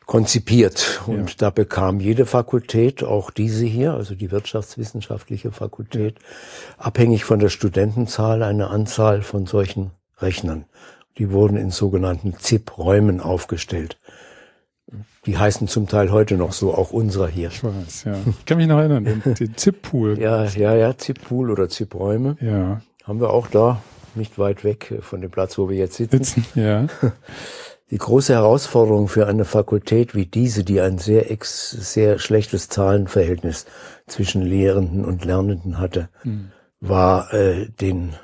[0.07, 1.03] konzipiert.
[1.07, 1.37] Und ja.
[1.39, 6.19] da bekam jede Fakultät, auch diese hier, also die wirtschaftswissenschaftliche Fakultät,
[6.79, 10.65] abhängig von der Studentenzahl eine Anzahl von solchen Rechnern.
[11.19, 13.99] Die wurden in sogenannten ZIP-Räumen aufgestellt.
[15.25, 17.49] Die heißen zum Teil heute noch so, auch unserer hier.
[17.49, 18.15] Ich weiß, ja.
[18.27, 20.19] Ich kann mich noch erinnern, den, den ZIP-Pool.
[20.21, 22.37] ja, ja, ja, ZIP-Pool oder ZIP-Räume.
[22.41, 22.81] Ja.
[23.05, 23.83] Haben wir auch da,
[24.15, 26.25] nicht weit weg von dem Platz, wo wir jetzt sitzen.
[26.25, 26.87] sitzen ja.
[27.91, 33.67] Die große Herausforderung für eine Fakultät wie diese, die ein sehr, ex, sehr schlechtes Zahlenverhältnis
[34.07, 36.53] zwischen Lehrenden und Lernenden hatte, mhm.
[36.81, 38.15] war äh, den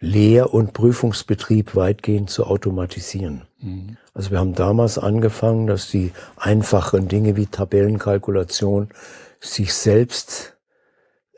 [0.00, 3.42] Lehr- und Prüfungsbetrieb weitgehend zu automatisieren.
[3.60, 3.96] Mhm.
[4.14, 8.88] Also wir haben damals angefangen, dass die einfachen Dinge wie Tabellenkalkulation
[9.40, 10.56] sich selbst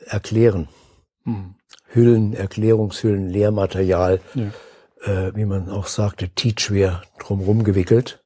[0.03, 0.67] erklären.
[1.25, 1.55] Mhm.
[1.93, 4.19] Hüllen, Erklärungshüllen, Lehrmaterial.
[4.33, 4.45] Ja
[5.03, 8.23] äh, wie man auch sagte, Teachware drumherum gewickelt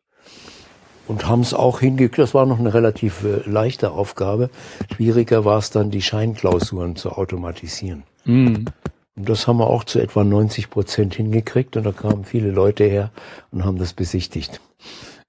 [1.07, 2.19] und haben es auch hingekriegt.
[2.19, 4.49] Das war noch eine relativ äh, leichte Aufgabe.
[4.93, 8.03] Schwieriger war es dann, die Scheinklausuren zu automatisieren.
[8.25, 8.65] Mhm.
[9.15, 12.83] Und das haben wir auch zu etwa 90 Prozent hingekriegt und da kamen viele Leute
[12.83, 13.11] her
[13.51, 14.59] und haben das besichtigt.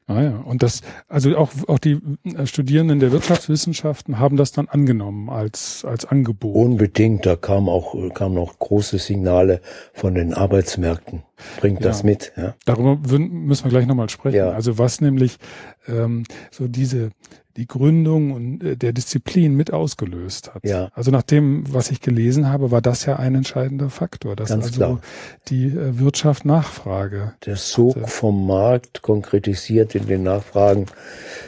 [0.09, 4.69] Ah ja, und das, also auch, auch die äh, Studierenden der Wirtschaftswissenschaften haben das dann
[4.69, 6.55] angenommen als, als Angebot.
[6.55, 9.61] Unbedingt, da kam auch, kamen auch große Signale
[9.95, 11.25] von den Arbeitsmärkten.
[11.61, 12.55] Bringt ja, das mit, ja.
[12.65, 14.37] Darüber müssen wir gleich nochmal sprechen.
[14.37, 14.51] Ja.
[14.51, 15.39] Also was nämlich
[15.87, 17.11] ähm, so diese,
[17.57, 20.65] die Gründung und äh, der Disziplin mit ausgelöst hat.
[20.65, 20.89] Ja.
[20.95, 24.67] Also nach dem, was ich gelesen habe, war das ja ein entscheidender Faktor, dass Ganz
[24.67, 25.01] also klar.
[25.49, 27.35] die äh, Wirtschaft Nachfrage.
[27.45, 28.07] Der Sog hatte.
[28.07, 30.87] vom Markt konkretisiert in den Nachfragen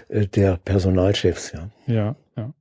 [0.09, 1.71] äh, der Personalchefs, ja.
[1.87, 2.53] Ja, ja.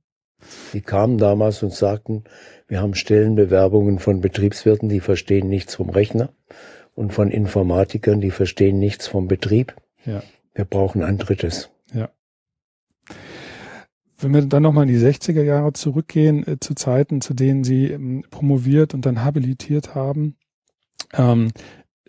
[0.72, 2.24] Die kamen damals und sagten,
[2.68, 6.30] wir haben Stellenbewerbungen von Betriebswirten, die verstehen nichts vom Rechner
[6.98, 9.76] und von Informatikern, die verstehen nichts vom Betrieb.
[10.04, 10.20] Ja.
[10.52, 11.70] Wir brauchen ein drittes.
[11.94, 12.10] Ja.
[14.18, 17.86] Wenn wir dann nochmal in die 60er Jahre zurückgehen, äh, zu Zeiten, zu denen Sie
[17.86, 20.34] ähm, promoviert und dann habilitiert haben,
[21.12, 21.52] ähm,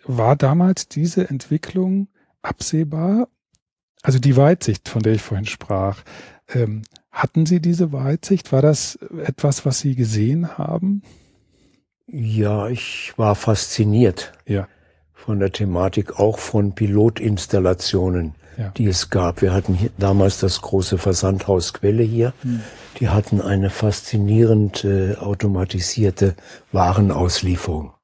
[0.04, 2.08] war damals diese Entwicklung
[2.42, 3.28] absehbar?
[4.02, 6.02] Also die Weitsicht, von der ich vorhin sprach,
[6.52, 8.50] ähm, hatten Sie diese Weitsicht?
[8.50, 11.02] War das etwas, was Sie gesehen haben?
[12.08, 14.66] Ja, ich war fasziniert ja.
[15.24, 18.68] Von der Thematik, auch von Pilotinstallationen ja.
[18.76, 19.42] die es gab.
[19.42, 22.32] Wir hatten hier damals das große Versandhaus Quelle hier.
[22.42, 22.60] Hm.
[22.98, 26.34] Die hatten eine faszinierend äh, automatisierte
[26.72, 27.94] Warenauslieferung.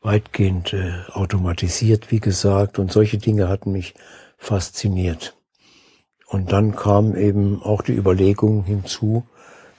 [0.00, 3.94] Weitgehend äh, automatisiert, wie gesagt, und solche Dinge hatten mich
[4.38, 5.36] fasziniert.
[6.26, 9.24] Und dann kam eben auch die Überlegung hinzu,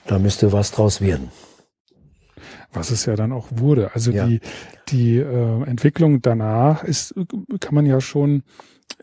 [0.06, 1.30] da müsste was draus werden.
[2.72, 3.94] Was es ja dann auch wurde.
[3.94, 4.26] Also ja.
[4.26, 4.40] die,
[4.88, 7.14] die äh, Entwicklung danach ist,
[7.60, 8.42] kann man ja schon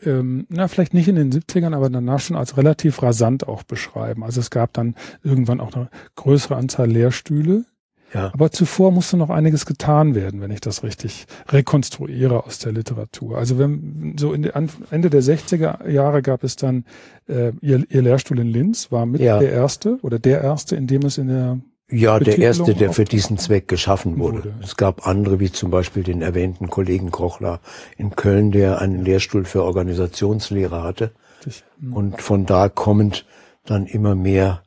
[0.06, 4.24] ähm, na, vielleicht nicht in den 70ern, aber danach schon als relativ rasant auch beschreiben.
[4.24, 7.66] Also es gab dann irgendwann auch eine größere Anzahl Lehrstühle.
[8.14, 8.32] Ja.
[8.34, 13.38] Aber zuvor musste noch einiges getan werden, wenn ich das richtig rekonstruiere aus der Literatur.
[13.38, 16.86] Also wenn so in Ende der 60er Jahre gab es dann
[17.28, 19.38] äh, ihr, ihr Lehrstuhl in Linz, war mit ja.
[19.38, 21.60] der erste oder der erste, in dem es in der
[21.92, 24.40] ja, der erste, der für diesen Zweck geschaffen wurde.
[24.40, 24.54] wurde.
[24.62, 27.60] Es gab andere, wie zum Beispiel den erwähnten Kollegen Krochler
[27.98, 31.12] in Köln, der einen Lehrstuhl für Organisationslehre hatte.
[31.80, 31.94] Hm.
[31.94, 33.26] Und von da kommend
[33.66, 34.64] dann immer mehr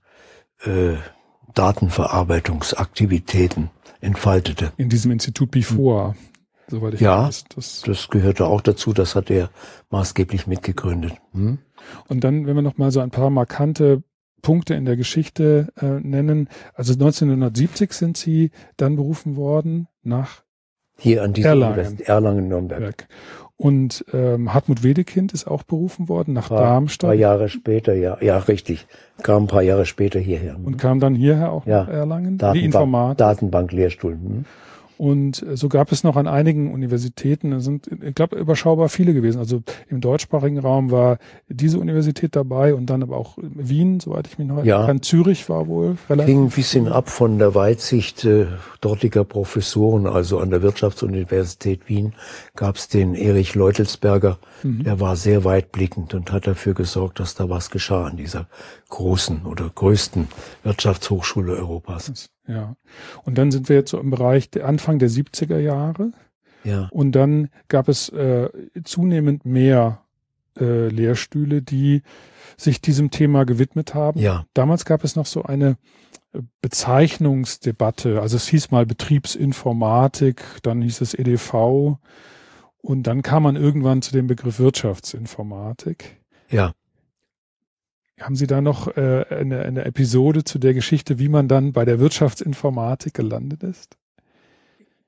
[0.64, 0.94] äh,
[1.54, 4.72] Datenverarbeitungsaktivitäten entfaltete.
[4.76, 6.14] In diesem Institut Before,
[6.68, 7.44] soweit ich ja, weiß.
[7.54, 9.50] Das, das gehörte auch dazu, das hat er
[9.90, 11.14] maßgeblich mitgegründet.
[11.32, 11.58] Hm?
[12.08, 14.02] Und dann, wenn wir noch mal so ein paar markante
[14.42, 16.48] Punkte in der Geschichte äh, nennen.
[16.74, 20.42] Also 1970 sind sie dann berufen worden nach
[20.98, 23.08] hier an diesem Erlangen, Erlangen Nürnberg.
[23.56, 27.08] Und ähm, Hartmut Wedekind ist auch berufen worden nach paar, Darmstadt.
[27.08, 28.86] Ein paar Jahre später, ja, ja, richtig.
[29.22, 30.56] Kam ein paar Jahre später hierher.
[30.62, 31.84] Und kam dann hierher auch ja.
[31.84, 32.38] nach Erlangen.
[32.38, 33.18] Datenbank, die Informatik.
[33.18, 34.12] Datenbanklehrstuhl.
[34.14, 34.44] Hm.
[35.02, 39.40] Und so gab es noch an einigen Universitäten, es sind, ich glaube, überschaubar viele gewesen.
[39.40, 44.38] Also im deutschsprachigen Raum war diese Universität dabei und dann aber auch Wien, soweit ich
[44.38, 44.86] mich noch ja.
[44.86, 45.02] kann.
[45.02, 46.32] Zürich war wohl relativ.
[46.32, 48.46] Hing ein bisschen ab von der Weitsicht äh,
[48.80, 50.06] dortiger Professoren.
[50.06, 52.12] Also an der Wirtschaftsuniversität Wien
[52.54, 54.84] gab es den Erich Leutelsberger, mhm.
[54.84, 58.48] der war sehr weitblickend und hat dafür gesorgt, dass da was geschah an dieser
[58.88, 60.28] großen oder größten
[60.62, 62.30] Wirtschaftshochschule Europas.
[62.46, 62.76] Ja.
[63.24, 66.12] Und dann sind wir jetzt so im Bereich der Anfang der 70er Jahre.
[66.64, 66.88] Ja.
[66.90, 68.48] Und dann gab es äh,
[68.84, 70.02] zunehmend mehr
[70.58, 72.02] äh, Lehrstühle, die
[72.56, 74.20] sich diesem Thema gewidmet haben.
[74.20, 74.44] Ja.
[74.54, 75.76] Damals gab es noch so eine
[76.32, 78.20] äh, Bezeichnungsdebatte.
[78.20, 81.98] Also es hieß mal Betriebsinformatik, dann hieß es EDV
[82.82, 86.20] und dann kam man irgendwann zu dem Begriff Wirtschaftsinformatik.
[86.50, 86.72] Ja.
[88.20, 91.84] Haben Sie da noch äh, eine, eine Episode zu der Geschichte, wie man dann bei
[91.84, 93.96] der Wirtschaftsinformatik gelandet ist?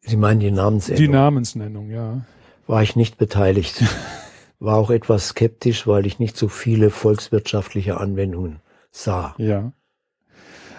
[0.01, 1.05] Sie meinen die Namensnennung?
[1.05, 2.25] Die Namensnennung, ja.
[2.67, 3.85] War ich nicht beteiligt.
[4.59, 8.61] War auch etwas skeptisch, weil ich nicht so viele volkswirtschaftliche Anwendungen
[8.91, 9.35] sah.
[9.37, 9.73] Ja.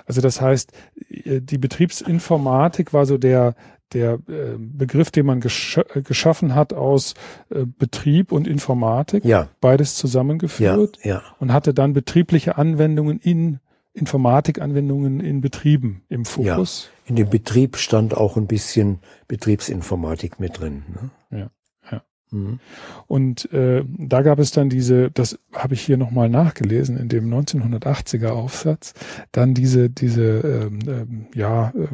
[0.06, 0.72] Also das heißt,
[1.10, 3.56] äh, die Betriebsinformatik war so der,
[3.94, 7.14] der äh, Begriff, den man gesch äh, geschaffen hat aus
[7.50, 9.50] äh, Betrieb und Informatik, ja.
[9.62, 11.24] beides zusammengeführt ja, ja.
[11.40, 13.60] und hatte dann betriebliche Anwendungen in
[13.94, 16.90] Informatikanwendungen in Betrieben im Fokus.
[17.06, 17.10] Ja.
[17.10, 20.84] In dem Betrieb stand auch ein bisschen Betriebsinformatik mit drin.
[20.90, 21.40] Ne?
[21.40, 21.50] Ja.
[22.32, 22.60] Mhm.
[23.08, 27.34] Und äh, da gab es dann diese, das habe ich hier nochmal nachgelesen, in dem
[27.34, 28.94] 1980er Aufsatz,
[29.32, 31.88] dann diese, diese, ähm, ähm, ja, äh,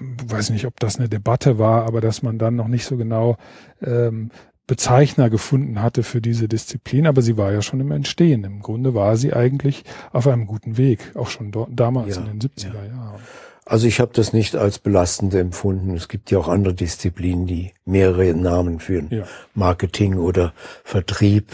[0.00, 3.36] weiß nicht, ob das eine Debatte war, aber dass man dann noch nicht so genau
[3.82, 4.30] ähm,
[4.66, 8.44] Bezeichner gefunden hatte für diese Disziplin, aber sie war ja schon im Entstehen.
[8.44, 12.38] Im Grunde war sie eigentlich auf einem guten Weg, auch schon dort, damals ja, in
[12.38, 12.84] den 70er ja.
[12.94, 13.20] Jahren.
[13.66, 15.94] Also ich habe das nicht als belastend empfunden.
[15.94, 19.08] Es gibt ja auch andere Disziplinen, die mehrere Namen führen.
[19.10, 19.24] Ja.
[19.54, 20.52] Marketing oder
[20.84, 21.52] Vertrieb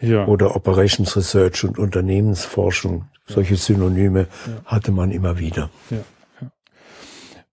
[0.00, 0.26] ja.
[0.26, 3.06] oder Operations Research und Unternehmensforschung.
[3.26, 4.26] Solche Synonyme
[4.66, 5.70] hatte man immer wieder.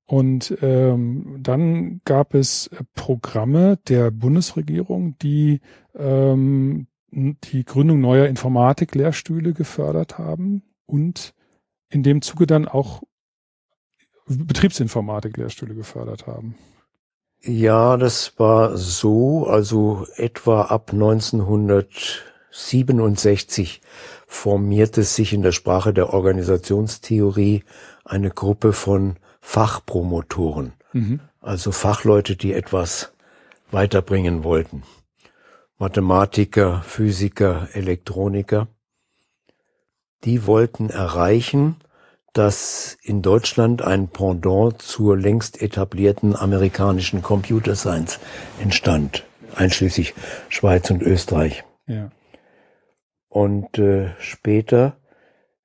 [0.10, 5.62] Und ähm, dann gab es Programme der Bundesregierung, die
[5.96, 11.36] ähm, die Gründung neuer Informatik-Lehrstühle gefördert haben und
[11.92, 13.04] in dem Zuge dann auch
[14.26, 16.56] Betriebsinformatik-Lehrstühle gefördert haben.
[17.44, 23.82] Ja, das war so, also etwa ab 1967
[24.26, 27.64] formierte sich in der Sprache der Organisationstheorie
[28.06, 29.20] eine Gruppe von
[29.50, 31.22] Fachpromotoren, mhm.
[31.42, 33.14] also Fachleute, die etwas
[33.72, 34.84] weiterbringen wollten.
[35.80, 38.68] Mathematiker, Physiker, Elektroniker.
[40.24, 41.78] Die wollten erreichen,
[42.34, 48.20] dass in Deutschland ein Pendant zur längst etablierten amerikanischen Computer Science
[48.62, 50.14] entstand, einschließlich
[50.50, 51.64] Schweiz und Österreich.
[51.88, 52.12] Ja.
[53.30, 54.96] Und äh, später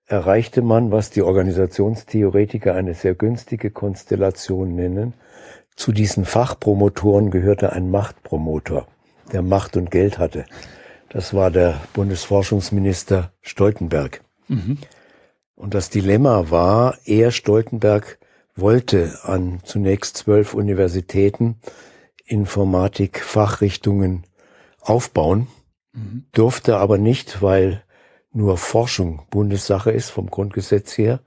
[0.06, 5.14] erreichte man, was die Organisationstheoretiker eine sehr günstige Konstellation nennen.
[5.76, 8.86] Zu diesen Fachpromotoren gehörte ein Machtpromotor,
[9.32, 10.44] der Macht und Geld hatte.
[11.08, 14.22] Das war der Bundesforschungsminister Stoltenberg.
[14.48, 14.78] Mhm.
[15.54, 18.18] Und das Dilemma war, er, Stoltenberg,
[18.56, 21.60] wollte an zunächst zwölf Universitäten
[22.24, 24.24] Informatik-Fachrichtungen
[24.80, 25.48] aufbauen,
[25.92, 26.26] mhm.
[26.32, 27.83] durfte aber nicht, weil
[28.34, 31.20] nur Forschung Bundessache ist vom Grundgesetz her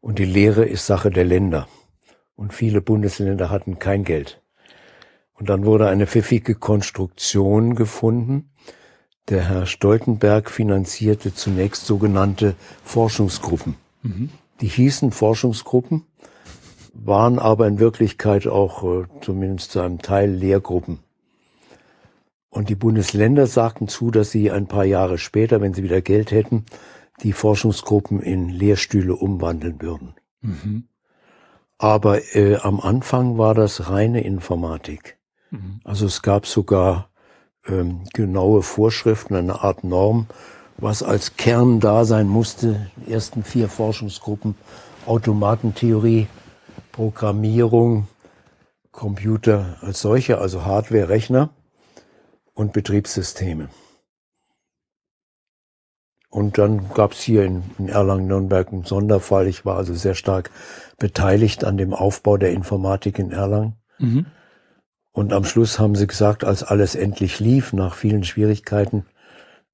[0.00, 1.68] und die Lehre ist Sache der Länder.
[2.34, 4.40] Und viele Bundesländer hatten kein Geld.
[5.34, 8.50] Und dann wurde eine pfiffige Konstruktion gefunden.
[9.28, 13.76] Der Herr Stoltenberg finanzierte zunächst sogenannte Forschungsgruppen.
[14.02, 14.30] Mhm.
[14.62, 16.04] Die hießen Forschungsgruppen,
[16.94, 21.00] waren aber in Wirklichkeit auch äh, zumindest zu einem Teil Lehrgruppen.
[22.50, 26.32] Und die Bundesländer sagten zu, dass sie ein paar Jahre später, wenn sie wieder Geld
[26.32, 26.66] hätten,
[27.22, 30.14] die Forschungsgruppen in Lehrstühle umwandeln würden.
[30.40, 30.84] Mhm.
[31.78, 35.18] Aber äh, am Anfang war das reine Informatik.
[35.50, 35.80] Mhm.
[35.84, 37.10] Also es gab sogar
[37.66, 40.26] ähm, genaue Vorschriften, eine Art Norm,
[40.76, 42.90] was als Kern da sein musste.
[42.96, 44.56] Die ersten vier Forschungsgruppen
[45.06, 46.26] Automatentheorie,
[46.92, 48.08] Programmierung,
[48.90, 51.50] Computer als solche, also Hardware, Rechner
[52.54, 53.68] und Betriebssysteme.
[56.30, 59.48] Und dann gab es hier in, in Erlangen-Nürnberg einen Sonderfall.
[59.48, 60.50] Ich war also sehr stark
[60.96, 63.74] beteiligt an dem Aufbau der Informatik in Erlangen.
[63.98, 64.26] Mhm.
[65.12, 69.06] Und am Schluss haben sie gesagt, als alles endlich lief, nach vielen Schwierigkeiten,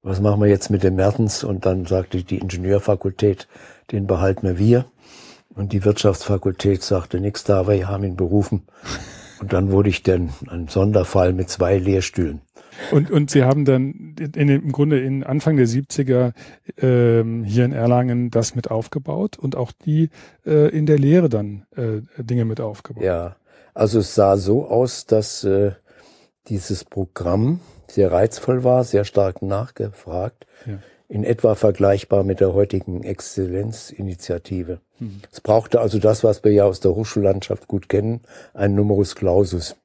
[0.01, 1.45] was machen wir jetzt mit dem Mertens?
[1.45, 3.49] Und dann sagte die Ingenieurfakultät,
[3.93, 4.87] den behalten wir.
[5.55, 8.67] Und die Wirtschaftsfakultät sagte nichts da, wir haben ihn berufen.
[9.41, 12.41] Und dann wurde ich dann ein Sonderfall mit zwei Lehrstühlen.
[12.91, 16.33] Und, und Sie haben dann in, im Grunde in Anfang der 70er
[16.79, 20.11] ähm, hier in Erlangen das mit aufgebaut und auch die
[20.45, 23.05] äh, in der Lehre dann äh, Dinge mit aufgebaut.
[23.05, 23.37] Ja,
[23.75, 25.73] also es sah so aus, dass äh,
[26.49, 30.79] dieses Programm sehr reizvoll war, sehr stark nachgefragt, ja.
[31.09, 34.81] in etwa vergleichbar mit der heutigen Exzellenzinitiative.
[34.99, 35.21] Mhm.
[35.31, 38.21] Es brauchte also das, was wir ja aus der Hochschullandschaft gut kennen,
[38.55, 39.77] ein Numerus Clausus.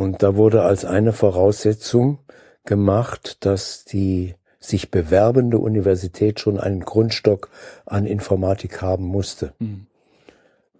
[0.00, 2.20] Und da wurde als eine Voraussetzung
[2.64, 7.50] gemacht, dass die sich bewerbende Universität schon einen Grundstock
[7.84, 9.52] an Informatik haben musste.
[9.58, 9.88] Mhm.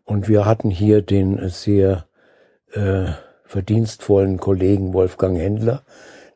[0.07, 2.07] Und wir hatten hier den sehr
[2.73, 3.09] äh,
[3.45, 5.83] verdienstvollen Kollegen Wolfgang Händler.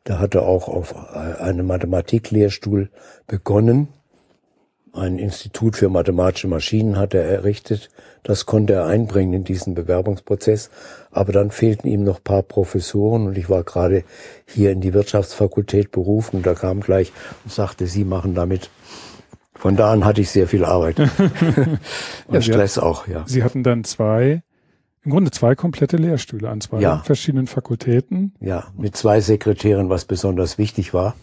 [0.05, 2.91] Der hatte auch auf äh, einem Mathematiklehrstuhl
[3.25, 3.87] begonnen
[4.95, 7.89] ein Institut für mathematische Maschinen hat er errichtet.
[8.23, 10.69] Das konnte er einbringen in diesen Bewerbungsprozess.
[11.11, 14.03] Aber dann fehlten ihm noch paar Professoren und ich war gerade
[14.47, 16.41] hier in die Wirtschaftsfakultät berufen.
[16.43, 17.11] Da kam gleich
[17.43, 18.69] und sagte, Sie machen damit.
[19.53, 20.99] Von da an hatte ich sehr viel Arbeit.
[22.27, 23.23] und ja, Stress hatten, auch, ja.
[23.25, 24.43] Sie hatten dann zwei,
[25.03, 26.99] im Grunde zwei komplette Lehrstühle an zwei ja.
[26.99, 28.33] verschiedenen Fakultäten.
[28.39, 31.15] Ja, mit zwei Sekretären, was besonders wichtig war.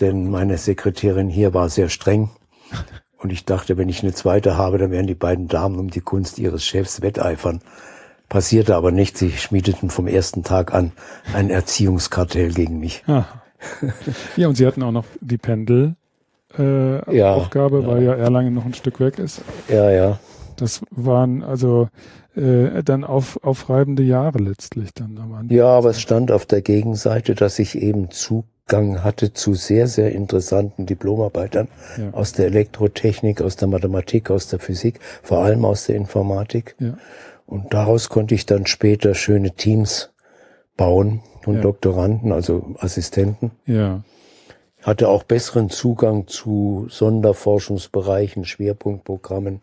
[0.00, 2.30] Denn meine Sekretärin hier war sehr streng
[3.18, 6.00] und ich dachte, wenn ich eine zweite habe, dann werden die beiden Damen um die
[6.00, 7.60] Kunst ihres Chefs wetteifern.
[8.28, 9.16] Passierte aber nicht.
[9.16, 10.92] Sie schmiedeten vom ersten Tag an
[11.34, 13.02] ein Erziehungskartell gegen mich.
[13.06, 13.24] Ah.
[14.36, 15.96] Ja, und Sie hatten auch noch die Pendel.
[16.56, 17.86] Äh, ja, Aufgabe, ja.
[17.86, 19.42] weil ja Erlangen noch ein Stück weg ist.
[19.68, 20.18] Ja, ja.
[20.56, 21.88] Das waren also
[22.36, 25.56] äh, dann auf, aufreibende Jahre letztlich dann am Anfang.
[25.56, 28.10] Ja, aber es stand auf der Gegenseite, dass ich eben
[28.68, 32.10] Zugang hatte zu sehr, sehr interessanten Diplomarbeitern ja.
[32.12, 36.76] aus der Elektrotechnik, aus der Mathematik, aus der Physik, vor allem aus der Informatik.
[36.78, 36.98] Ja.
[37.46, 40.10] Und daraus konnte ich dann später schöne Teams
[40.76, 41.60] bauen und ja.
[41.62, 43.52] Doktoranden, also Assistenten.
[43.64, 44.02] Ja.
[44.82, 49.62] Hatte auch besseren Zugang zu Sonderforschungsbereichen, Schwerpunktprogrammen,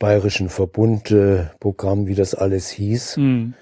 [0.00, 3.54] Bayerischen Verbundprogramm, wie das alles hieß, mhm.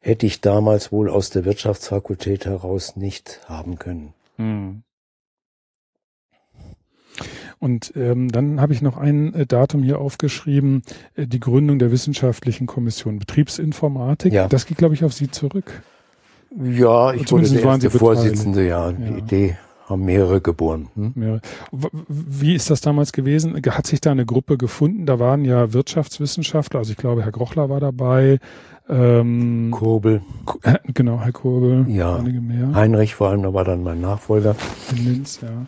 [0.00, 4.14] Hätte ich damals wohl aus der Wirtschaftsfakultät heraus nicht haben können.
[4.36, 4.82] Mhm.
[7.58, 10.82] Und ähm, dann habe ich noch ein äh, Datum hier aufgeschrieben,
[11.14, 14.32] äh, die Gründung der Wissenschaftlichen Kommission Betriebsinformatik.
[14.32, 14.46] Ja.
[14.48, 15.82] Das geht, glaube ich, auf Sie zurück.
[16.62, 18.92] Ja, ich wurde der erste Vorsitzende, ja.
[18.92, 19.16] Die ja.
[19.16, 20.88] Idee haben mehrere geboren.
[20.94, 21.12] Hm?
[21.14, 21.40] Mehrere.
[22.08, 23.60] Wie ist das damals gewesen?
[23.66, 25.06] Hat sich da eine Gruppe gefunden?
[25.06, 28.38] Da waren ja Wirtschaftswissenschaftler, also ich glaube, Herr Grochler war dabei.
[28.88, 30.22] Ähm, Kurbel.
[30.94, 31.86] Genau, Herr Kurbel.
[31.88, 32.16] Ja.
[32.16, 32.74] Einige mehr.
[32.74, 34.56] Heinrich vor allem, da war dann mein Nachfolger.
[34.90, 35.66] In Linz, ja.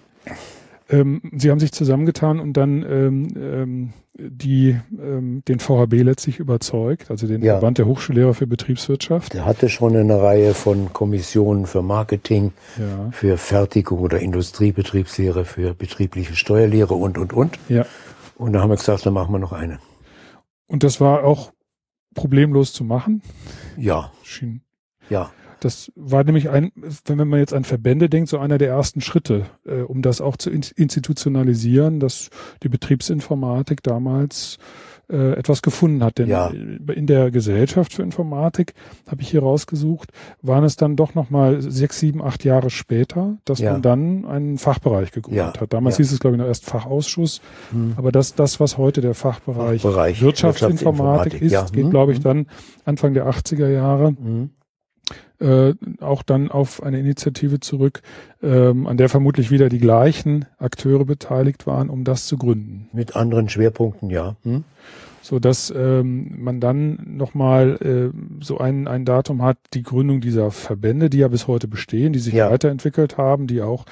[0.90, 7.10] Ähm, sie haben sich zusammengetan und dann ähm, ähm, die ähm, den VHB letztlich überzeugt,
[7.10, 7.54] also den ja.
[7.54, 9.34] Verband der Hochschullehrer für Betriebswirtschaft.
[9.34, 13.10] Der hatte schon eine Reihe von Kommissionen für Marketing, ja.
[13.12, 17.58] für Fertigung oder Industriebetriebslehre, für betriebliche Steuerlehre und und und.
[17.68, 17.84] Ja.
[18.36, 19.78] Und da haben wir gesagt, dann machen wir noch eine.
[20.66, 21.52] Und das war auch
[22.14, 23.22] problemlos zu machen?
[23.76, 24.10] Ja.
[24.22, 24.62] Schien.
[25.10, 25.30] Ja.
[25.60, 26.72] Das war nämlich ein,
[27.06, 30.36] wenn man jetzt an Verbände denkt, so einer der ersten Schritte, äh, um das auch
[30.36, 32.30] zu institutionalisieren, dass
[32.62, 34.58] die Betriebsinformatik damals
[35.10, 36.18] äh, etwas gefunden hat.
[36.18, 36.48] Denn ja.
[36.48, 38.74] in der Gesellschaft für Informatik,
[39.06, 40.10] habe ich hier rausgesucht,
[40.42, 43.72] waren es dann doch nochmal sechs, sieben, acht Jahre später, dass ja.
[43.72, 45.60] man dann einen Fachbereich gegründet ja.
[45.60, 45.72] hat.
[45.72, 47.40] Damals hieß es, glaube ich, noch erst Fachausschuss.
[47.70, 47.94] Hm.
[47.96, 51.90] Aber das, das, was heute der Fachbereich, Fachbereich Wirtschaftsinformatik, Wirtschaftsinformatik ist, geht, hm.
[51.90, 52.46] glaube ich, dann
[52.84, 54.08] Anfang der 80er Jahre.
[54.08, 54.50] Hm
[55.40, 58.02] äh, auch dann auf eine Initiative zurück,
[58.42, 62.88] ähm, an der vermutlich wieder die gleichen Akteure beteiligt waren, um das zu gründen.
[62.92, 64.36] Mit anderen Schwerpunkten, ja.
[64.42, 64.64] Hm?
[65.22, 70.50] So dass ähm, man dann nochmal äh, so ein, ein Datum hat, die Gründung dieser
[70.50, 72.50] Verbände, die ja bis heute bestehen, die sich ja.
[72.50, 73.84] weiterentwickelt haben, die auch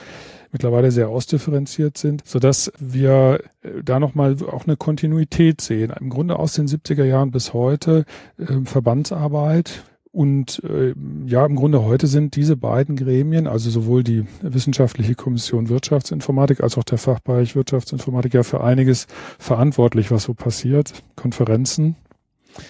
[0.53, 5.93] mittlerweile sehr ausdifferenziert sind, so dass wir äh, da nochmal auch eine Kontinuität sehen.
[6.01, 8.05] Im Grunde aus den 70er Jahren bis heute
[8.39, 9.85] äh, Verbandsarbeit,
[10.17, 10.95] und äh,
[11.27, 16.79] ja, im Grunde heute sind diese beiden Gremien, also sowohl die Wissenschaftliche Kommission Wirtschaftsinformatik als
[16.79, 20.95] auch der Fachbereich Wirtschaftsinformatik ja für einiges verantwortlich, was so passiert.
[21.17, 21.97] Konferenzen.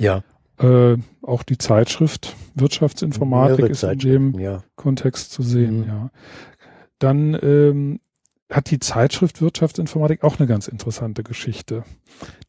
[0.01, 0.25] Ja.
[0.59, 4.65] Äh, auch die Zeitschrift Wirtschaftsinformatik Mehrere ist in dem ja.
[4.75, 5.87] Kontext zu sehen, mhm.
[5.87, 6.11] ja.
[6.99, 8.01] Dann ähm,
[8.51, 11.85] hat die Zeitschrift Wirtschaftsinformatik auch eine ganz interessante Geschichte.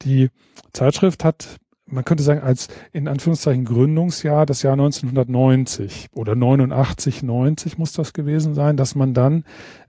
[0.01, 0.29] Die
[0.73, 7.78] Zeitschrift hat man könnte sagen, als in Anführungszeichen Gründungsjahr, das Jahr 1990 oder 89, 90
[7.78, 9.45] muss das gewesen sein, dass man dann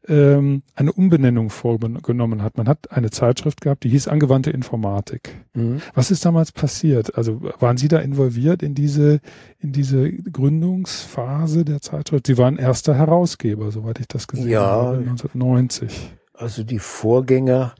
[0.06, 2.56] ähm, eine Umbenennung vorgenommen hat.
[2.56, 5.44] Man hat eine Zeitschrift gehabt, die hieß Angewandte Informatik.
[5.54, 5.82] Mhm.
[5.94, 7.16] Was ist damals passiert?
[7.16, 9.20] Also waren Sie da involviert in diese,
[9.58, 12.26] in diese Gründungsphase der Zeitschrift?
[12.26, 16.12] Sie waren erster Herausgeber, soweit ich das gesehen ja, habe, 1990.
[16.32, 17.74] Also die Vorgänger,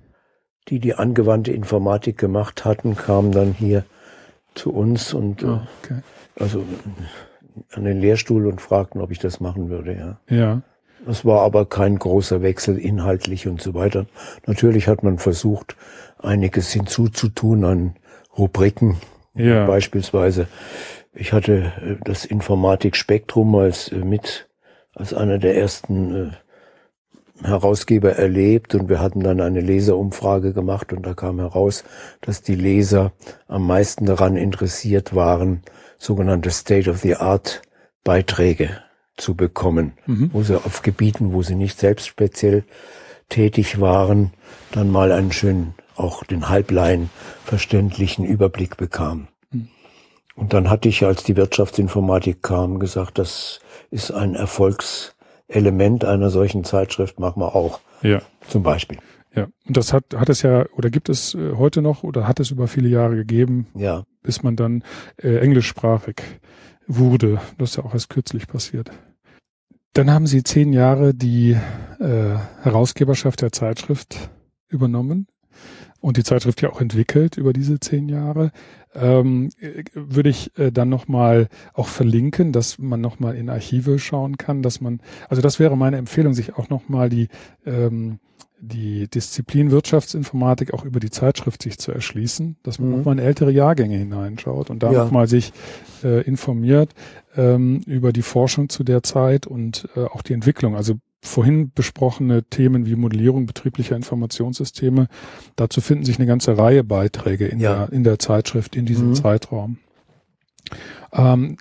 [0.68, 3.84] die die angewandte Informatik gemacht hatten, kamen dann hier
[4.58, 6.00] zu uns und oh, okay.
[6.38, 6.64] also
[7.72, 10.36] an den Lehrstuhl und fragten, ob ich das machen würde, ja.
[10.36, 10.62] Ja.
[11.06, 14.06] Es war aber kein großer Wechsel inhaltlich und so weiter.
[14.46, 15.76] Natürlich hat man versucht,
[16.18, 17.96] einiges hinzuzutun an
[18.36, 18.96] Rubriken.
[19.34, 19.66] Ja.
[19.66, 20.48] Beispielsweise,
[21.14, 24.48] ich hatte äh, das Informatikspektrum als äh, mit,
[24.94, 26.36] als einer der ersten
[27.42, 31.84] Herausgeber erlebt und wir hatten dann eine Leserumfrage gemacht und da kam heraus,
[32.20, 33.12] dass die Leser
[33.46, 35.62] am meisten daran interessiert waren,
[35.98, 37.62] sogenannte State-of-the-Art
[38.04, 38.78] Beiträge
[39.16, 40.30] zu bekommen, mhm.
[40.32, 42.64] wo sie auf Gebieten, wo sie nicht selbst speziell
[43.28, 44.32] tätig waren,
[44.72, 47.10] dann mal einen schönen, auch den Halblein
[47.44, 49.28] verständlichen Überblick bekamen.
[49.50, 49.68] Mhm.
[50.34, 55.14] Und dann hatte ich, als die Wirtschaftsinformatik kam, gesagt, das ist ein Erfolgs
[55.48, 57.80] Element einer solchen Zeitschrift machen wir auch.
[58.02, 58.22] Ja.
[58.46, 58.98] Zum Beispiel.
[59.34, 62.40] Ja, und das hat, hat es ja, oder gibt es äh, heute noch, oder hat
[62.40, 64.04] es über viele Jahre gegeben, ja.
[64.22, 64.82] bis man dann
[65.16, 66.22] äh, englischsprachig
[66.86, 67.40] wurde.
[67.58, 68.90] Das ist ja auch erst kürzlich passiert.
[69.92, 71.56] Dann haben Sie zehn Jahre die
[71.98, 74.30] äh, Herausgeberschaft der Zeitschrift
[74.68, 75.26] übernommen.
[76.00, 78.50] und die Zeitschrift ja auch entwickelt über diese zehn Jahre,
[78.94, 79.50] ähm,
[79.94, 84.80] würde ich äh, dann nochmal auch verlinken, dass man nochmal in Archive schauen kann, dass
[84.80, 87.28] man, also das wäre meine Empfehlung, sich auch nochmal die
[87.66, 88.18] ähm,
[88.60, 92.96] die Disziplin Wirtschaftsinformatik auch über die Zeitschrift sich zu erschließen, dass man mhm.
[92.96, 95.04] nochmal in ältere Jahrgänge hineinschaut und da ja.
[95.04, 95.52] nochmal sich
[96.02, 96.92] äh, informiert
[97.36, 100.74] ähm, über die Forschung zu der Zeit und äh, auch die Entwicklung.
[100.74, 105.08] Also vorhin besprochene Themen wie Modellierung betrieblicher Informationssysteme,
[105.56, 107.86] dazu finden sich eine ganze Reihe Beiträge in, ja.
[107.86, 109.14] der, in der Zeitschrift in diesem mhm.
[109.14, 109.78] Zeitraum.
[111.12, 111.56] Ähm,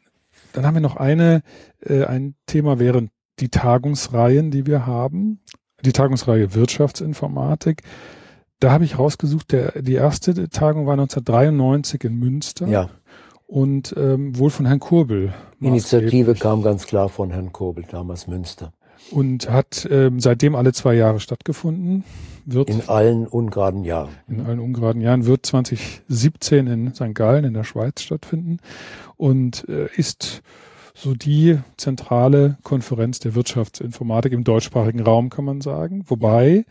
[0.53, 1.41] dann haben wir noch eine,
[1.81, 5.39] äh, ein Thema während die Tagungsreihen, die wir haben,
[5.83, 7.83] die Tagungsreihe Wirtschaftsinformatik.
[8.59, 12.67] Da habe ich rausgesucht, der, die erste Tagung war 1993 in Münster.
[12.67, 12.89] Ja.
[13.45, 15.33] Und ähm, wohl von Herrn Kurbel.
[15.61, 18.73] Initiative kam ganz klar von Herrn Kurbel, damals Münster
[19.11, 22.03] und hat ähm, seitdem alle zwei Jahre stattgefunden.
[22.45, 24.09] Wird in allen ungeraden Jahren.
[24.27, 27.13] In allen ungeraden Jahren wird 2017 in St.
[27.13, 28.59] Gallen in der Schweiz stattfinden
[29.17, 30.41] und äh, ist
[30.93, 36.03] so die zentrale Konferenz der Wirtschaftsinformatik im deutschsprachigen Raum, kann man sagen.
[36.07, 36.65] Wobei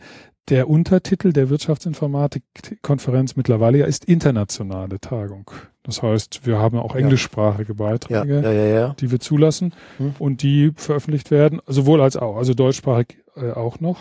[0.49, 5.51] der Untertitel der Wirtschaftsinformatik-Konferenz mittlerweile ja ist internationale Tagung.
[5.87, 10.15] Das heißt, wir haben auch englischsprachige Beiträge, ja, ja, die wir zulassen hm.
[10.19, 13.97] und die veröffentlicht werden, sowohl als auch, also deutschsprachig äh, auch noch.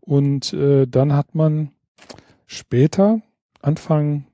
[0.00, 1.70] Und äh, dann hat man
[2.46, 3.20] später,
[3.62, 4.26] Anfang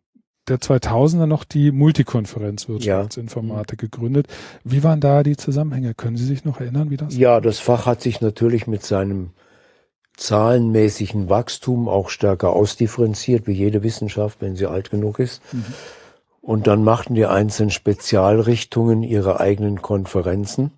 [0.49, 4.28] der 2000er noch die Multikonferenz Wirtschaftsinformatik gegründet.
[4.64, 5.93] Wie waren da die Zusammenhänge?
[5.93, 7.14] Können Sie sich noch erinnern, wie das?
[7.14, 9.30] Ja, das Fach hat sich natürlich mit seinem
[10.16, 15.43] zahlenmäßigen Wachstum auch stärker ausdifferenziert, wie jede Wissenschaft, wenn sie alt genug ist.
[15.53, 15.64] Mhm.
[16.49, 20.70] Und dann machten die einzelnen Spezialrichtungen ihre eigenen Konferenzen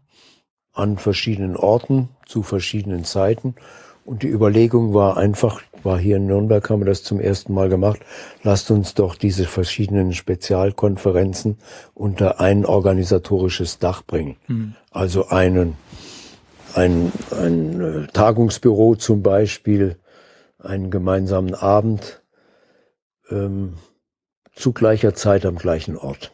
[0.72, 3.54] an verschiedenen Orten zu verschiedenen Zeiten.
[4.04, 7.68] Und die Überlegung war einfach, war hier in Nürnberg, haben wir das zum ersten Mal
[7.68, 8.00] gemacht,
[8.42, 11.58] lasst uns doch diese verschiedenen Spezialkonferenzen
[11.94, 14.38] unter ein organisatorisches Dach bringen.
[14.48, 14.74] Mhm.
[14.90, 15.76] Also einen
[16.74, 20.00] ein, ein äh, Tagungsbüro zum Beispiel,
[20.58, 22.24] einen gemeinsamen Abend
[23.30, 23.74] ähm,
[24.54, 26.32] zu gleicher Zeit am gleichen Ort.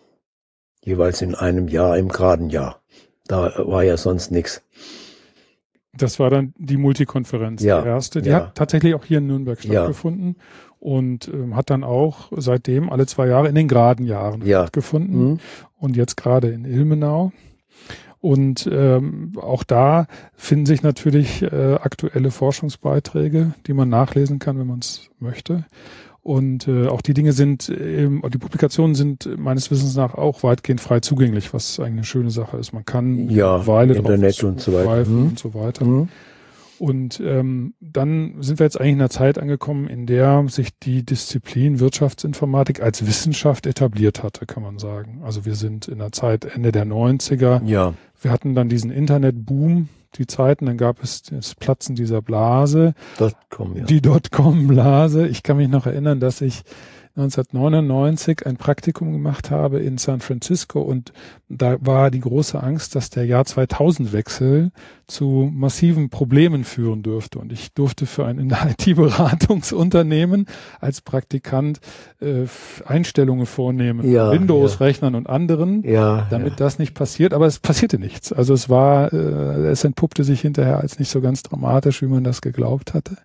[0.83, 2.81] Jeweils in einem Jahr, im geraden Jahr.
[3.27, 4.63] Da war ja sonst nichts.
[5.93, 8.23] Das war dann die Multikonferenz, ja, die erste.
[8.23, 8.37] Die ja.
[8.37, 10.45] hat tatsächlich auch hier in Nürnberg stattgefunden ja.
[10.79, 14.63] und ähm, hat dann auch seitdem alle zwei Jahre in den geraden Jahren ja.
[14.63, 15.31] stattgefunden.
[15.31, 15.39] Mhm.
[15.79, 17.33] Und jetzt gerade in Ilmenau.
[18.21, 24.67] Und ähm, auch da finden sich natürlich äh, aktuelle Forschungsbeiträge, die man nachlesen kann, wenn
[24.67, 25.65] man es möchte.
[26.27, 30.81] Und äh, auch die Dinge sind, ähm, die Publikationen sind meines Wissens nach auch weitgehend
[30.81, 32.73] frei zugänglich, was eigentlich eine schöne Sache ist.
[32.73, 35.09] Man kann ja, Weile Internet und so weiter.
[35.09, 35.27] Mhm.
[35.29, 35.85] und so weiter.
[35.85, 36.09] Mhm.
[36.81, 41.07] Und ähm, dann sind wir jetzt eigentlich in einer Zeit angekommen, in der sich die
[41.07, 45.21] Disziplin Wirtschaftsinformatik als Wissenschaft etabliert hatte, kann man sagen.
[45.23, 47.65] Also wir sind in der Zeit Ende der 90er.
[47.65, 47.95] Ja.
[48.21, 52.95] Wir hatten dann diesen Internetboom, die Zeiten, dann gab es das Platzen dieser Blase.
[53.19, 53.85] Dotcom, ja.
[53.85, 55.27] Die Dotcom-Blase.
[55.27, 56.63] Ich kann mich noch erinnern, dass ich
[57.17, 61.13] 1999 ein Praktikum gemacht habe in San Francisco und
[61.49, 64.71] da war die große Angst, dass der Jahr 2000 Wechsel
[65.07, 67.39] zu massiven Problemen führen dürfte.
[67.39, 70.47] Und ich durfte für ein IT-Beratungsunternehmen
[70.81, 71.79] als Praktikant
[72.21, 72.47] äh,
[72.85, 75.19] Einstellungen vornehmen, ja, Windows-Rechnern ja.
[75.19, 76.57] und anderen, ja, damit ja.
[76.57, 77.33] das nicht passiert.
[77.33, 78.33] Aber es passierte nichts.
[78.33, 82.25] Also es war, äh, es entpuppte sich hinterher als nicht so ganz dramatisch, wie man
[82.25, 83.17] das geglaubt hatte.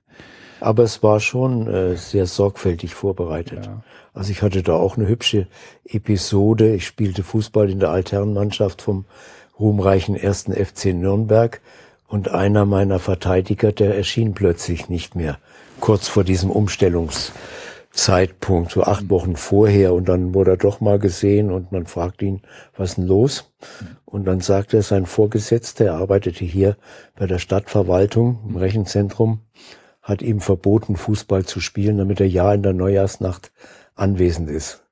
[0.62, 3.66] Aber es war schon äh, sehr sorgfältig vorbereitet.
[3.66, 3.84] Ja.
[4.14, 5.48] Also ich hatte da auch eine hübsche
[5.86, 6.74] Episode.
[6.76, 9.06] Ich spielte Fußball in der Altherrenmannschaft vom
[9.60, 11.60] ruhmreichen ersten FC Nürnberg
[12.08, 15.38] und einer meiner Verteidiger, der erschien plötzlich nicht mehr.
[15.80, 19.94] Kurz vor diesem Umstellungszeitpunkt, so acht Wochen vorher.
[19.94, 22.42] Und dann wurde er doch mal gesehen und man fragt ihn,
[22.76, 23.50] was denn los?
[24.04, 26.76] Und dann sagte er, sein Vorgesetzter, er arbeitete hier
[27.16, 29.40] bei der Stadtverwaltung im Rechenzentrum,
[30.02, 33.52] hat ihm verboten, Fußball zu spielen, damit er ja in der Neujahrsnacht
[33.96, 34.84] anwesend ist.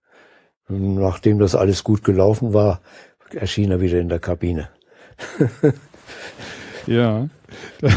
[0.68, 2.82] Nachdem das alles gut gelaufen war,
[3.34, 4.70] erschien er wieder in der Kabine.
[6.88, 7.28] ja,
[7.82, 7.90] da,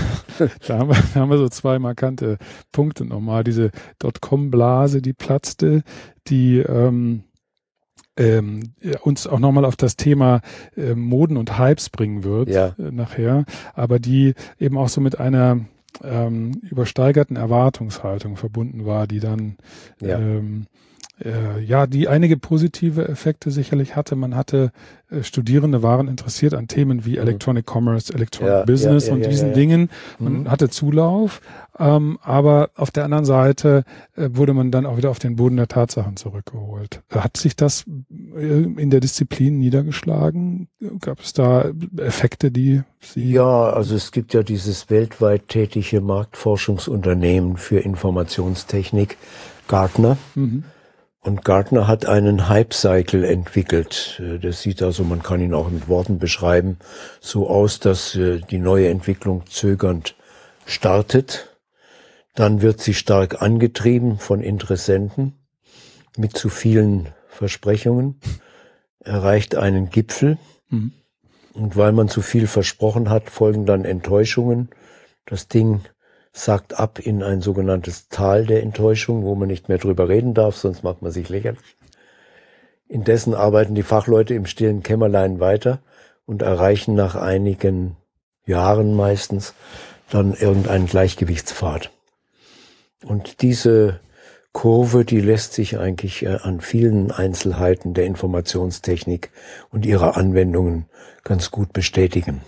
[0.67, 2.39] da, haben wir, da haben wir so zwei markante
[2.73, 3.45] Punkte nochmal.
[3.45, 5.83] Diese Dotcom-Blase, die platzte,
[6.29, 7.25] die ähm,
[8.17, 10.41] ähm, uns auch nochmal auf das Thema
[10.77, 12.75] äh, Moden und Hypes bringen wird ja.
[12.79, 13.45] äh, nachher,
[13.75, 15.61] aber die eben auch so mit einer
[16.03, 19.57] ähm, übersteigerten Erwartungshaltung verbunden war, die dann
[20.01, 20.19] ja.
[20.19, 20.67] ähm,
[21.25, 24.17] äh, ja, die einige positive Effekte sicherlich hatte.
[24.17, 24.73] Man hatte
[25.11, 27.19] äh, Studierende waren interessiert an Themen wie mhm.
[27.19, 29.91] Electronic Commerce, Electronic ja, Business ja, ja, und diesen Dingen.
[30.19, 30.51] Man mhm.
[30.51, 31.41] hatte Zulauf,
[31.79, 33.85] ähm, aber auf der anderen Seite
[34.17, 37.03] äh, wurde man dann auch wieder auf den Boden der Tatsachen zurückgeholt.
[37.11, 37.85] Hat sich das
[38.37, 40.69] äh, in der Disziplin niedergeschlagen?
[41.01, 43.33] Gab es da Effekte, die Sie?
[43.33, 49.17] Ja, also es gibt ja dieses weltweit tätige Marktforschungsunternehmen für Informationstechnik,
[49.69, 50.17] Gartner.
[50.35, 50.65] Mhm
[51.23, 54.21] und Gartner hat einen Hype-Cycle entwickelt.
[54.21, 56.79] Äh, das sieht also, man kann ihn auch mit Worten beschreiben,
[57.21, 60.17] so aus, dass äh, die neue Entwicklung zögernd
[60.67, 61.57] startet.
[62.35, 65.35] Dann wird sie stark angetrieben von Interessenten
[66.17, 68.21] mit zu vielen Versprechungen,
[69.01, 70.39] erreicht einen Gipfel.
[70.69, 70.93] Mhm.
[71.55, 74.71] Und weil man zu viel versprochen hat, folgen dann Enttäuschungen.
[75.27, 75.83] Das Ding
[76.33, 80.57] sagt ab in ein sogenanntes Tal der Enttäuschung, wo man nicht mehr drüber reden darf,
[80.57, 81.77] sonst macht man sich lächerlich.
[82.89, 85.81] Indessen arbeiten die Fachleute im stillen Kämmerlein weiter
[86.27, 87.97] und erreichen nach einigen
[88.45, 89.55] Jahren meistens
[90.11, 91.91] dann irgendeinen Gleichgewichtspfad.
[93.05, 94.01] Und diese
[94.53, 99.31] Kurve, die lässt sich eigentlich äh, an vielen Einzelheiten der Informationstechnik
[99.71, 100.87] und ihrer Anwendungen
[101.25, 102.43] ganz gut bestätigen.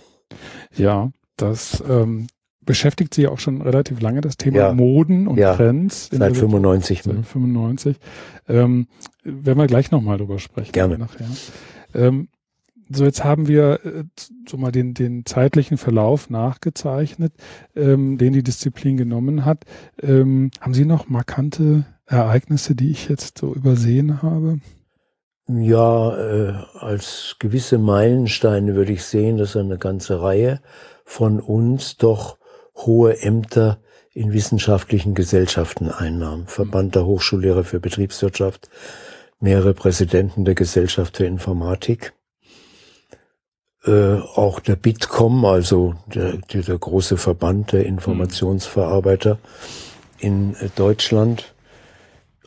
[0.75, 2.27] Ja, das ähm,
[2.65, 4.73] beschäftigt Sie auch schon relativ lange, das Thema ja.
[4.73, 5.55] Moden und ja.
[5.55, 6.09] Trends.
[6.11, 7.03] Seit 95.
[7.03, 7.97] Seit 95.
[8.47, 8.87] Ähm,
[9.23, 10.71] werden wir gleich nochmal drüber sprechen.
[10.71, 10.97] Gerne.
[10.97, 11.27] Nachher.
[11.93, 12.29] Ähm,
[12.89, 14.03] so, jetzt haben wir äh,
[14.47, 17.33] so mal den, den zeitlichen Verlauf nachgezeichnet,
[17.75, 19.65] ähm, den die Disziplin genommen hat.
[20.01, 24.59] Ähm, haben Sie noch markante Ereignisse, die ich jetzt so übersehen habe?
[25.47, 30.59] Ja, äh, als gewisse Meilensteine würde ich sehen, dass eine ganze Reihe
[31.03, 32.37] von uns doch
[32.75, 33.79] hohe Ämter
[34.13, 36.47] in wissenschaftlichen Gesellschaften einnahm.
[36.47, 38.69] Verband der Hochschullehrer für Betriebswirtschaft,
[39.39, 42.13] mehrere Präsidenten der Gesellschaft für Informatik,
[43.83, 49.37] äh, auch der Bitkom, also der, der, große Verband der Informationsverarbeiter
[50.17, 51.53] in Deutschland,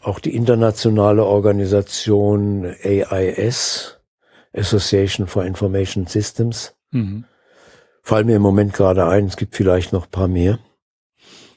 [0.01, 3.99] auch die internationale Organisation AIS,
[4.55, 7.27] Association for Information Systems, mhm
[8.03, 10.59] fallen mir im Moment gerade ein, es gibt vielleicht noch ein paar mehr.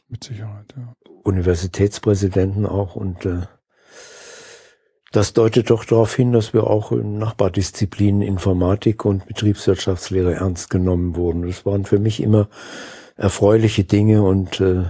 [0.08, 0.94] Mit Sicherheit, ja.
[1.24, 3.42] Universitätspräsidenten auch und äh,
[5.12, 11.16] das deutet doch darauf hin, dass wir auch in Nachbardisziplinen Informatik und Betriebswirtschaftslehre ernst genommen
[11.18, 11.46] wurden.
[11.46, 12.48] Das waren für mich immer
[13.18, 14.86] erfreuliche Dinge und äh,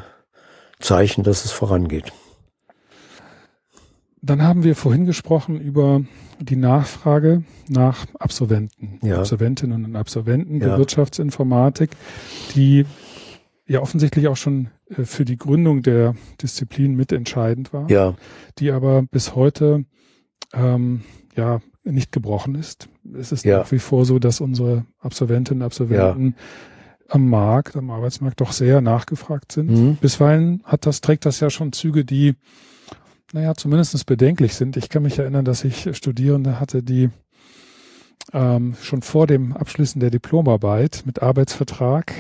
[0.80, 2.14] Zeichen, dass es vorangeht.
[4.22, 6.02] Dann haben wir vorhin gesprochen über
[6.40, 9.18] die Nachfrage nach Absolventen, ja.
[9.18, 10.78] Absolventinnen und Absolventen der ja.
[10.78, 11.92] Wirtschaftsinformatik,
[12.56, 12.86] die
[13.68, 18.16] ja offensichtlich auch schon äh, für die Gründung der Disziplin mitentscheidend war, ja.
[18.60, 19.86] die aber bis heute
[20.54, 21.02] ähm,
[21.36, 22.90] ja nicht gebrochen ist.
[23.18, 23.60] Es ist ja.
[23.60, 26.36] nach wie vor so, dass unsere Absolventinnen und Absolventen
[27.08, 29.72] am Markt, am Arbeitsmarkt doch sehr nachgefragt sind.
[29.72, 29.96] Mhm.
[29.96, 32.36] Bisweilen hat das, trägt das ja schon Züge, die
[33.34, 34.78] naja, zumindest bedenklich sind.
[34.78, 37.10] Ich kann mich erinnern, dass ich Studierende hatte, die
[38.34, 42.14] ähm, schon vor dem Abschließen der Diplomarbeit mit Arbeitsvertrag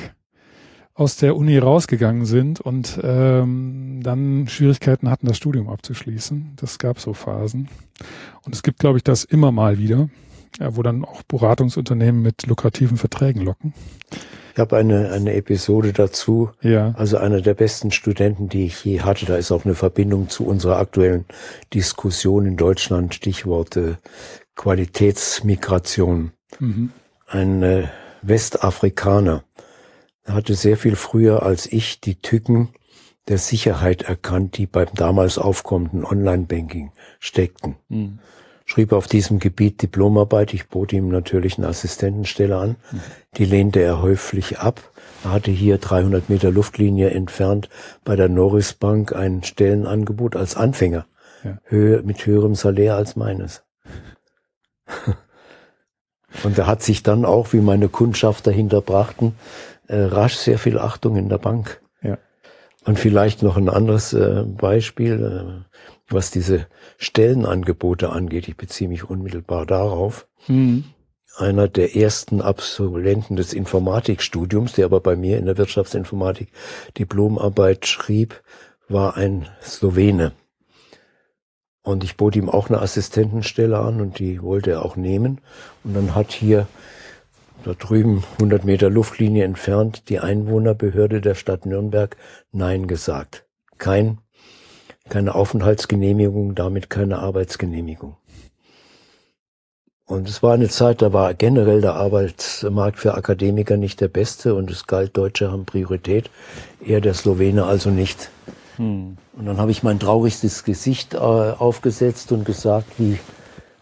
[0.93, 6.53] aus der Uni rausgegangen sind und ähm, dann Schwierigkeiten hatten, das Studium abzuschließen.
[6.57, 7.69] Das gab so Phasen.
[8.43, 10.09] Und es gibt, glaube ich, das immer mal wieder,
[10.59, 13.73] ja, wo dann auch Beratungsunternehmen mit lukrativen Verträgen locken.
[14.53, 16.49] Ich habe eine, eine Episode dazu.
[16.61, 16.93] Ja.
[16.97, 19.25] Also einer der besten Studenten, die ich je hatte.
[19.25, 21.25] Da ist auch eine Verbindung zu unserer aktuellen
[21.73, 23.15] Diskussion in Deutschland.
[23.15, 23.97] Stichworte
[24.55, 26.31] Qualitätsmigration.
[26.59, 26.91] Mhm.
[27.27, 27.87] Ein äh,
[28.21, 29.45] Westafrikaner
[30.25, 32.69] hatte sehr viel früher als ich die Tücken
[33.29, 37.77] der Sicherheit erkannt, die beim damals aufkommenden Online-Banking steckten.
[37.87, 38.19] Mhm
[38.71, 40.53] schrieb auf diesem Gebiet Diplomarbeit.
[40.53, 42.77] Ich bot ihm natürlich eine Assistentenstelle an.
[43.35, 44.79] Die lehnte er häufig ab.
[45.25, 47.67] Er hatte hier 300 Meter Luftlinie entfernt
[48.05, 51.05] bei der Norris Bank ein Stellenangebot als Anfänger.
[51.43, 51.57] Ja.
[51.65, 53.63] Höhe, mit höherem Salär als meines.
[56.43, 59.35] Und er hat sich dann auch, wie meine Kundschaft dahinter brachten,
[59.87, 61.81] äh, rasch sehr viel Achtung in der Bank.
[62.01, 62.17] Ja.
[62.85, 65.65] Und vielleicht noch ein anderes äh, Beispiel.
[66.11, 70.27] Was diese Stellenangebote angeht, ich beziehe mich unmittelbar darauf.
[70.47, 70.83] Mhm.
[71.37, 76.51] Einer der ersten Absolventen des Informatikstudiums, der aber bei mir in der Wirtschaftsinformatik
[76.97, 78.43] Diplomarbeit schrieb,
[78.89, 80.33] war ein Slowene.
[81.83, 85.39] Und ich bot ihm auch eine Assistentenstelle an und die wollte er auch nehmen.
[85.83, 86.67] Und dann hat hier
[87.63, 92.17] da drüben 100 Meter Luftlinie entfernt die Einwohnerbehörde der Stadt Nürnberg
[92.51, 93.45] Nein gesagt.
[93.77, 94.19] Kein
[95.11, 98.15] keine Aufenthaltsgenehmigung, damit keine Arbeitsgenehmigung.
[100.05, 104.55] Und es war eine Zeit, da war generell der Arbeitsmarkt für Akademiker nicht der beste
[104.55, 106.29] und es galt, Deutsche haben Priorität,
[106.83, 108.29] eher der Slowene also nicht.
[108.77, 109.17] Hm.
[109.33, 113.19] Und dann habe ich mein traurigstes Gesicht äh, aufgesetzt und gesagt, wie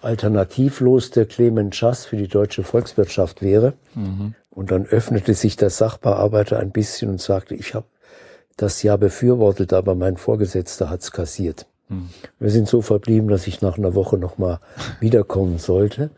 [0.02, 3.74] alternativlos der Clement Schass für die deutsche Volkswirtschaft wäre.
[3.96, 4.34] Mhm.
[4.50, 7.86] Und dann öffnete sich der Sachbearbeiter ein bisschen und sagte, ich habe
[8.62, 11.66] das ja befürwortet, aber mein Vorgesetzter hat's kassiert.
[11.88, 12.10] Hm.
[12.40, 14.60] Wir sind so verblieben, dass ich nach einer Woche nochmal
[15.00, 16.12] wiederkommen sollte.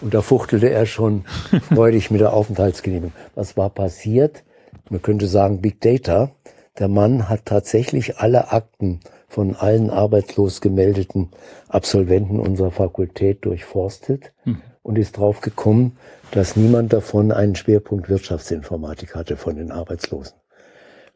[0.00, 1.24] Und da fuchtelte er schon
[1.74, 3.12] freudig mit der Aufenthaltsgenehmigung.
[3.34, 4.42] Was war passiert?
[4.90, 6.30] Man könnte sagen Big Data.
[6.78, 11.30] Der Mann hat tatsächlich alle Akten von allen arbeitslos gemeldeten
[11.68, 14.62] Absolventen unserer Fakultät durchforstet hm.
[14.82, 15.98] und ist drauf gekommen,
[16.30, 20.34] dass niemand davon einen Schwerpunkt Wirtschaftsinformatik hatte von den Arbeitslosen.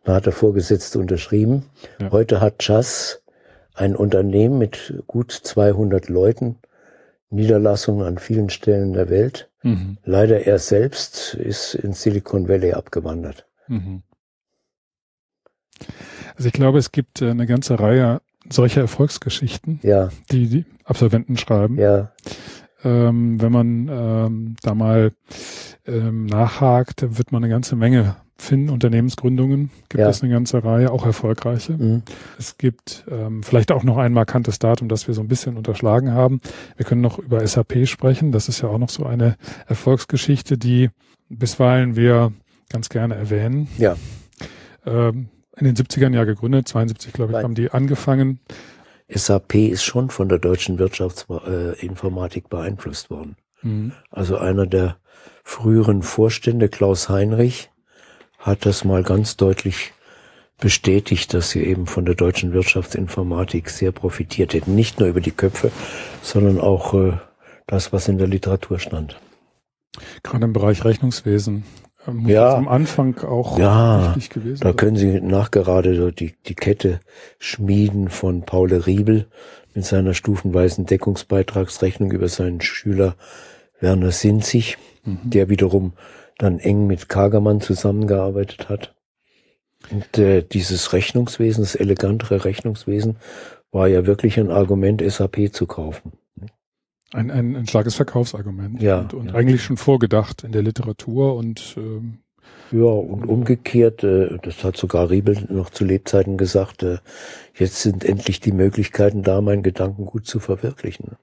[0.05, 1.65] Da hat der Vorgesetzte unterschrieben.
[2.01, 2.11] Ja.
[2.11, 3.23] Heute hat Chas
[3.75, 6.57] ein Unternehmen mit gut 200 Leuten,
[7.31, 9.49] Niederlassungen an vielen Stellen der Welt.
[9.63, 9.99] Mhm.
[10.05, 13.47] Leider er selbst ist in Silicon Valley abgewandert.
[13.69, 14.03] Mhm.
[16.37, 20.11] Also ich glaube, es gibt äh, eine ganze Reihe solcher Erfolgsgeschichten, ja.
[20.31, 21.79] die die Absolventen schreiben.
[21.79, 22.13] Ja.
[22.85, 25.13] Ähm, wenn man ähm, da mal
[25.87, 30.09] ähm, nachhakt, wird man eine ganze Menge finden, Unternehmensgründungen gibt ja.
[30.09, 31.73] es eine ganze Reihe, auch erfolgreiche.
[31.73, 32.03] Mhm.
[32.39, 36.13] Es gibt ähm, vielleicht auch noch ein markantes Datum, das wir so ein bisschen unterschlagen
[36.13, 36.41] haben.
[36.77, 38.33] Wir können noch über SAP sprechen.
[38.33, 39.37] Das ist ja auch noch so eine
[39.67, 40.91] Erfolgsgeschichte, die
[41.29, 42.33] bisweilen wir
[42.69, 43.69] ganz gerne erwähnen.
[43.79, 43.97] Ja.
[44.85, 47.45] Ähm, in den 70ern ja gegründet, 72 glaube ich, Nein.
[47.45, 48.41] haben die angefangen.
[49.09, 53.37] SAP ist schon von der deutschen Wirtschaftsinformatik beeinflusst worden.
[53.63, 53.93] Mhm.
[54.11, 54.97] Also einer der
[55.45, 57.71] früheren Vorstände, Klaus Heinrich,
[58.43, 59.93] hat das mal ganz deutlich
[60.61, 64.75] bestätigt, dass sie eben von der deutschen Wirtschaftsinformatik sehr profitiert hätten.
[64.75, 65.73] Nicht nur über die Köpfe,
[66.23, 67.15] sondern auch äh,
[67.67, 69.19] das, was in der Literatur stand.
[70.23, 71.65] Gerade im Bereich Rechnungswesen.
[72.07, 74.61] Ähm, ja, am Anfang auch ja, wichtig gewesen.
[74.63, 77.01] Da können Sie nachgerade die, die Kette
[77.39, 79.27] schmieden von Paul Riebel
[79.75, 83.17] mit seiner stufenweisen Deckungsbeitragsrechnung über seinen Schüler
[83.81, 85.19] Werner Sinzig, mhm.
[85.25, 85.93] der wiederum
[86.39, 88.95] dann eng mit Kagermann zusammengearbeitet hat.
[89.91, 93.17] Und äh, dieses Rechnungswesen, das elegantere Rechnungswesen,
[93.73, 96.13] war ja wirklich ein Argument, SAP zu kaufen.
[97.13, 98.81] Ein, ein, ein starkes Verkaufsargument.
[98.81, 99.01] Ja.
[99.01, 99.35] Und, und ja.
[99.35, 102.19] eigentlich schon vorgedacht in der Literatur und ähm,
[102.71, 106.99] ja, und umgekehrt, äh, das hat sogar Riebel noch zu Lebzeiten gesagt, äh,
[107.55, 111.17] jetzt sind endlich die Möglichkeiten da, meinen Gedanken gut zu verwirklichen.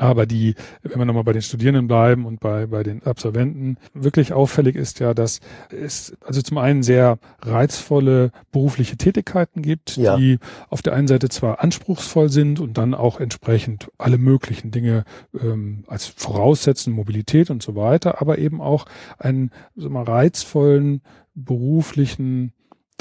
[0.00, 4.32] Aber die, wenn wir nochmal bei den Studierenden bleiben und bei, bei den Absolventen, wirklich
[4.32, 5.40] auffällig ist ja, dass
[5.70, 10.16] es also zum einen sehr reizvolle berufliche Tätigkeiten gibt, ja.
[10.16, 10.38] die
[10.70, 15.04] auf der einen Seite zwar anspruchsvoll sind und dann auch entsprechend alle möglichen Dinge
[15.38, 18.86] ähm, als voraussetzen, Mobilität und so weiter, aber eben auch
[19.18, 21.02] einen so mal reizvollen
[21.34, 22.54] beruflichen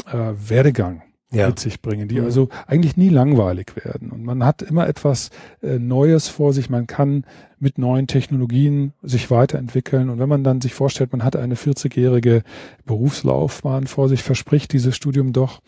[0.05, 1.47] äh, Werdegang ja.
[1.47, 2.25] mit sich bringen, die mhm.
[2.25, 4.09] also eigentlich nie langweilig werden.
[4.11, 5.29] Und man hat immer etwas
[5.61, 7.25] äh, Neues vor sich, man kann
[7.59, 10.09] mit neuen Technologien sich weiterentwickeln.
[10.09, 12.43] Und wenn man dann sich vorstellt, man hat eine 40-jährige
[12.85, 15.61] Berufslaufbahn vor sich, verspricht dieses Studium doch,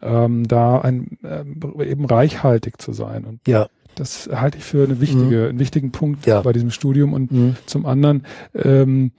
[0.00, 1.44] ähm, da ein, äh,
[1.84, 3.24] eben reichhaltig zu sein.
[3.24, 3.68] Und ja.
[3.94, 5.48] das halte ich für eine wichtige, mhm.
[5.50, 6.40] einen wichtigen Punkt ja.
[6.40, 7.12] bei diesem Studium.
[7.12, 7.56] Und mhm.
[7.66, 9.12] zum anderen, ähm,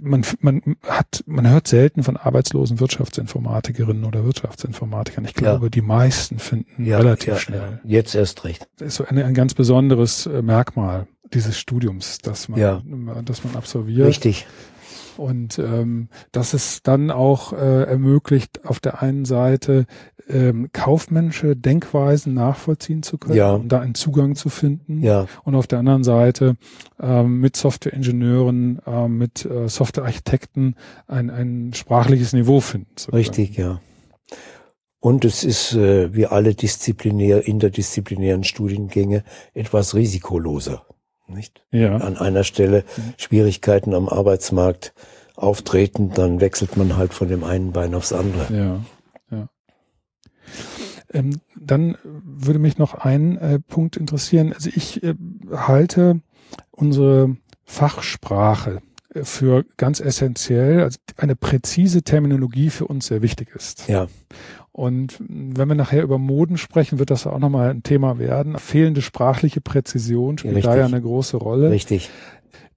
[0.00, 5.24] man, man hat, man hört selten von arbeitslosen Wirtschaftsinformatikerinnen oder Wirtschaftsinformatikern.
[5.24, 5.70] Ich glaube, ja.
[5.70, 7.80] die meisten finden ja, relativ ja, schnell.
[7.84, 8.68] Jetzt erst recht.
[8.78, 13.54] Das ist so eine, ein ganz besonderes äh, Merkmal dieses Studiums, dass man, dass man
[13.54, 14.08] absolviert.
[14.08, 14.46] Richtig.
[15.20, 19.84] Und ähm, dass es dann auch äh, ermöglicht, auf der einen Seite
[20.30, 23.52] ähm, kaufmännische Denkweisen nachvollziehen zu können, ja.
[23.52, 25.02] um da einen Zugang zu finden.
[25.02, 25.26] Ja.
[25.44, 26.56] Und auf der anderen Seite
[26.98, 33.18] ähm, mit Softwareingenieuren, äh, mit äh, Softwarearchitekten ein, ein sprachliches Niveau finden zu können.
[33.20, 33.78] Richtig, ja.
[35.00, 40.86] Und es ist äh, wie alle disziplinär, interdisziplinären Studiengänge etwas risikoloser
[41.30, 41.62] nicht?
[41.70, 41.96] Ja.
[41.96, 42.84] An einer Stelle
[43.16, 44.92] Schwierigkeiten am Arbeitsmarkt
[45.36, 48.54] auftreten, dann wechselt man halt von dem einen Bein aufs andere.
[48.54, 48.80] Ja,
[49.30, 49.48] ja.
[51.12, 54.52] Ähm, dann würde mich noch ein äh, Punkt interessieren.
[54.52, 55.14] Also ich äh,
[55.50, 56.20] halte
[56.70, 58.80] unsere Fachsprache
[59.14, 63.88] äh, für ganz essentiell, also eine präzise Terminologie für uns sehr wichtig ist.
[63.88, 64.08] Ja.
[64.80, 68.56] Und wenn wir nachher über Moden sprechen, wird das auch nochmal ein Thema werden.
[68.56, 70.72] Fehlende sprachliche Präzision spielt Richtig.
[70.72, 71.70] da ja eine große Rolle.
[71.70, 72.08] Richtig.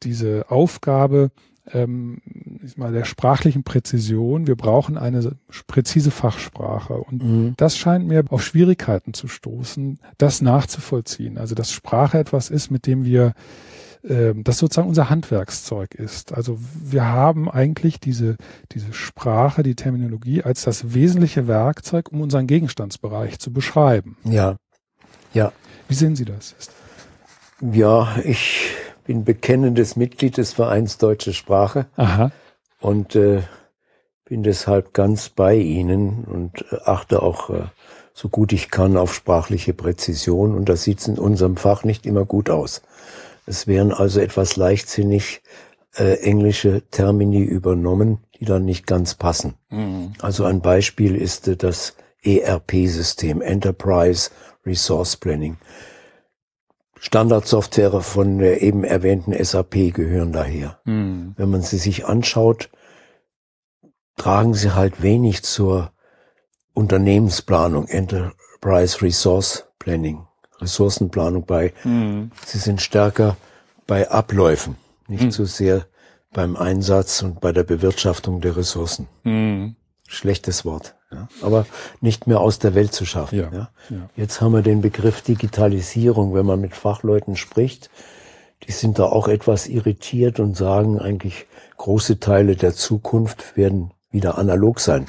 [0.04, 1.32] Diese Aufgabe,
[1.72, 2.18] ähm,
[2.62, 4.47] ich mal, der sprachlichen Präzision.
[4.47, 6.95] Wir brauchen eine präzise Fachsprache.
[6.95, 7.54] Und mhm.
[7.56, 11.38] das scheint mir auf Schwierigkeiten zu stoßen, das nachzuvollziehen.
[11.38, 13.32] Also, dass Sprache etwas ist, mit dem wir
[14.08, 16.34] ähm, das sozusagen unser Handwerkszeug ist.
[16.34, 18.38] Also wir haben eigentlich diese,
[18.72, 24.18] diese Sprache, die Terminologie als das wesentliche Werkzeug, um unseren Gegenstandsbereich zu beschreiben.
[24.24, 24.58] Ja,
[25.34, 25.51] ja.
[25.88, 26.56] Wie sehen Sie das?
[27.62, 28.72] Ja, ich
[29.06, 31.86] bin bekennendes Mitglied des Vereins Deutsche Sprache.
[31.95, 32.32] Aha.
[32.80, 33.41] Und äh,
[34.26, 37.64] bin deshalb ganz bei Ihnen und äh, achte auch äh,
[38.14, 40.56] so gut ich kann auf sprachliche Präzision.
[40.56, 42.82] Und das sieht in unserem Fach nicht immer gut aus.
[43.46, 45.41] Es wären also etwas leichtsinnig
[45.96, 49.56] äh, englische Termini übernommen, die dann nicht ganz passen.
[49.70, 50.14] Mhm.
[50.22, 54.32] Also ein Beispiel ist äh, das ERP-System, Enterprise
[54.66, 55.58] Resource Planning.
[57.00, 60.80] Standardsoftware von der eben erwähnten SAP gehören daher.
[60.86, 61.34] Mhm.
[61.36, 62.70] Wenn man sie sich anschaut,
[64.16, 65.91] tragen sie halt wenig zur
[66.74, 70.26] Unternehmensplanung, Enterprise Resource Planning,
[70.60, 71.74] Ressourcenplanung bei.
[71.84, 72.32] Mhm.
[72.45, 73.38] Sie sind stärker
[73.88, 74.78] bei Abläufen,
[75.08, 75.32] nicht mhm.
[75.32, 75.86] so sehr
[76.32, 79.08] beim Einsatz und bei der Bewirtschaftung der Ressourcen.
[79.24, 79.76] Mhm.
[80.08, 81.28] Schlechtes Wort, ja.
[81.41, 81.66] aber
[82.01, 83.39] nicht mehr aus der Welt zu schaffen.
[83.39, 83.49] Ja.
[83.51, 83.70] ja.
[83.89, 84.10] Ja.
[84.16, 87.89] Jetzt haben wir den Begriff Digitalisierung, wenn man mit Fachleuten spricht,
[88.68, 91.45] die sind da auch etwas irritiert und sagen eigentlich,
[91.78, 95.08] große Teile der Zukunft werden wieder analog sein.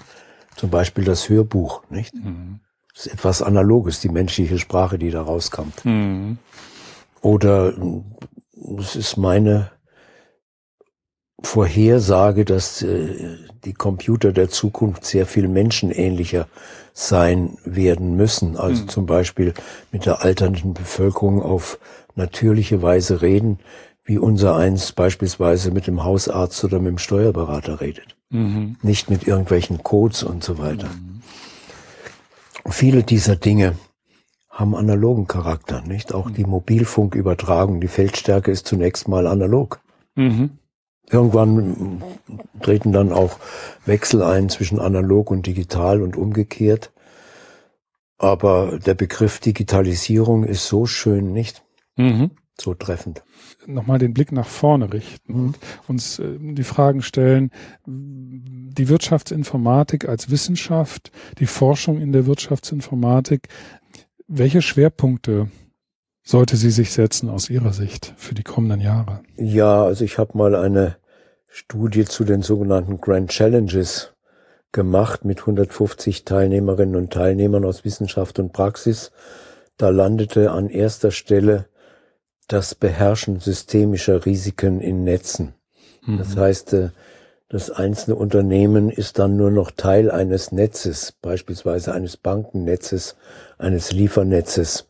[0.56, 2.14] Zum Beispiel das Hörbuch, nicht?
[2.14, 2.60] Mhm.
[2.94, 5.84] Das ist etwas Analoges, die menschliche Sprache, die da rauskommt.
[5.84, 6.38] Mhm.
[7.20, 7.74] Oder
[8.78, 9.70] es ist meine
[11.42, 16.48] Vorhersage, dass äh, die Computer der Zukunft sehr viel menschenähnlicher
[16.92, 18.56] sein werden müssen.
[18.56, 18.88] Also mhm.
[18.88, 19.54] zum Beispiel
[19.90, 21.78] mit der alternden Bevölkerung auf
[22.14, 23.58] natürliche Weise reden,
[24.04, 28.16] wie unser eins beispielsweise mit dem Hausarzt oder mit dem Steuerberater redet.
[28.30, 28.76] Mhm.
[28.82, 30.88] Nicht mit irgendwelchen Codes und so weiter.
[30.88, 31.13] Mhm.
[32.66, 33.76] Viele dieser Dinge
[34.50, 36.14] haben analogen Charakter, nicht?
[36.14, 39.80] Auch die Mobilfunkübertragung, die Feldstärke ist zunächst mal analog.
[40.14, 40.58] Mhm.
[41.10, 42.02] Irgendwann
[42.62, 43.38] treten dann auch
[43.84, 46.92] Wechsel ein zwischen analog und digital und umgekehrt.
[48.16, 51.62] Aber der Begriff Digitalisierung ist so schön, nicht?
[51.96, 52.30] Mhm.
[52.58, 53.22] So treffend.
[53.66, 55.46] Nochmal den Blick nach vorne richten mhm.
[55.46, 55.58] und
[55.88, 57.50] uns äh, die Fragen stellen,
[57.86, 63.48] die Wirtschaftsinformatik als Wissenschaft, die Forschung in der Wirtschaftsinformatik,
[64.26, 65.48] welche Schwerpunkte
[66.22, 69.20] sollte sie sich setzen aus Ihrer Sicht für die kommenden Jahre?
[69.36, 70.96] Ja, also ich habe mal eine
[71.46, 74.14] Studie zu den sogenannten Grand Challenges
[74.72, 79.12] gemacht mit 150 Teilnehmerinnen und Teilnehmern aus Wissenschaft und Praxis.
[79.76, 81.68] Da landete an erster Stelle
[82.48, 85.54] das Beherrschen systemischer Risiken in Netzen.
[86.06, 86.18] Mhm.
[86.18, 86.88] Das heißt, äh,
[87.48, 93.16] das einzelne Unternehmen ist dann nur noch Teil eines Netzes, beispielsweise eines Bankennetzes,
[93.58, 94.86] eines Liefernetzes,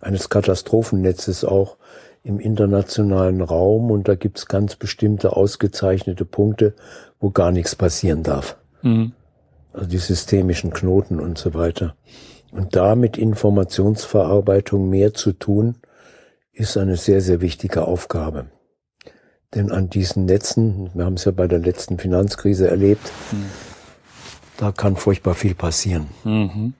[0.00, 1.76] eines Katastrophennetzes auch
[2.22, 3.90] im internationalen Raum.
[3.90, 6.74] Und da gibt's ganz bestimmte ausgezeichnete Punkte,
[7.20, 8.56] wo gar nichts passieren darf.
[8.82, 9.12] Mhm.
[9.72, 11.96] Also die systemischen Knoten und so weiter.
[12.52, 15.76] Und da mit Informationsverarbeitung mehr zu tun,
[16.54, 18.46] ist eine sehr, sehr wichtige Aufgabe.
[19.54, 23.46] Denn an diesen Netzen, wir haben es ja bei der letzten Finanzkrise erlebt, mhm.
[24.56, 26.08] da kann furchtbar viel passieren.
[26.24, 26.74] Mhm.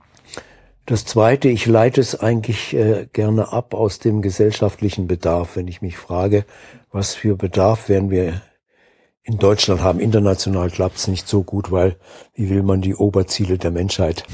[0.86, 5.80] Das Zweite, ich leite es eigentlich äh, gerne ab aus dem gesellschaftlichen Bedarf, wenn ich
[5.82, 6.44] mich frage,
[6.92, 8.42] was für Bedarf werden wir
[9.22, 10.00] in Deutschland haben.
[10.00, 11.96] International klappt es nicht so gut, weil
[12.34, 14.24] wie will man die Oberziele der Menschheit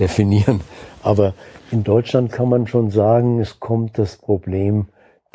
[0.00, 0.62] definieren?
[1.02, 1.34] Aber
[1.70, 4.86] in Deutschland kann man schon sagen, es kommt das Problem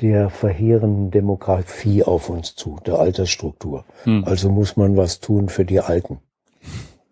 [0.02, 3.86] der verheerenden Demografie auf uns zu, der Altersstruktur.
[4.04, 4.24] Hm.
[4.26, 6.20] Also muss man was tun für die Alten.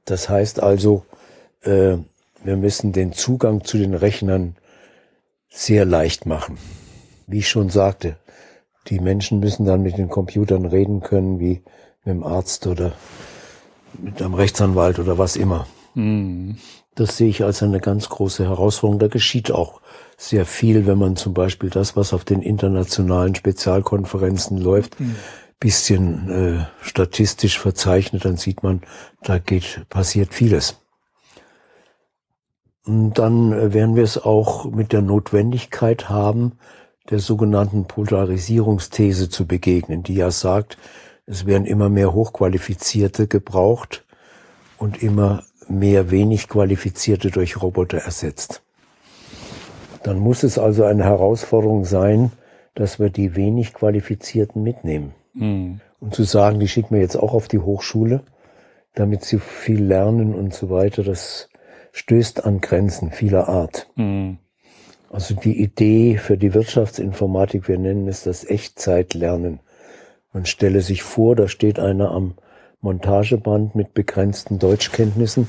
[0.06, 1.06] Das heißt also,
[1.62, 1.98] äh,
[2.44, 4.56] wir müssen den Zugang zu den Rechnern
[5.50, 6.58] sehr leicht machen.
[7.28, 8.18] Wie ich schon sagte,
[8.88, 11.62] die Menschen müssen dann mit den Computern reden können, wie
[12.04, 12.94] mit dem Arzt oder
[14.00, 15.68] mit einem Rechtsanwalt oder was immer.
[15.94, 16.58] Mhm.
[16.96, 19.00] Das sehe ich als eine ganz große Herausforderung.
[19.00, 19.82] Da geschieht auch
[20.18, 25.16] sehr viel, wenn man zum Beispiel das, was auf den internationalen Spezialkonferenzen läuft, mhm.
[25.60, 28.82] bisschen äh, statistisch verzeichnet, dann sieht man,
[29.24, 30.78] da geht, passiert vieles.
[32.86, 36.54] Und dann äh, werden wir es auch mit der Notwendigkeit haben,
[37.10, 40.78] der sogenannten Polarisierungsthese zu begegnen, die ja sagt,
[41.26, 44.04] es werden immer mehr Hochqualifizierte gebraucht
[44.78, 45.44] und immer
[45.80, 48.62] mehr wenig Qualifizierte durch Roboter ersetzt
[50.04, 52.32] dann muss es also eine Herausforderung sein,
[52.76, 55.14] dass wir die wenig Qualifizierten mitnehmen.
[55.34, 55.82] Mhm.
[56.00, 58.24] Und zu sagen, die schicken wir jetzt auch auf die Hochschule,
[58.96, 61.50] damit sie viel lernen und so weiter, das
[61.92, 63.88] stößt an Grenzen vieler Art.
[63.96, 64.38] Mhm.
[65.10, 69.60] Also die Idee für die Wirtschaftsinformatik, wir nennen es das Echtzeitlernen.
[70.34, 72.36] Man stelle sich vor, da steht einer am
[72.80, 75.48] Montageband mit begrenzten Deutschkenntnissen.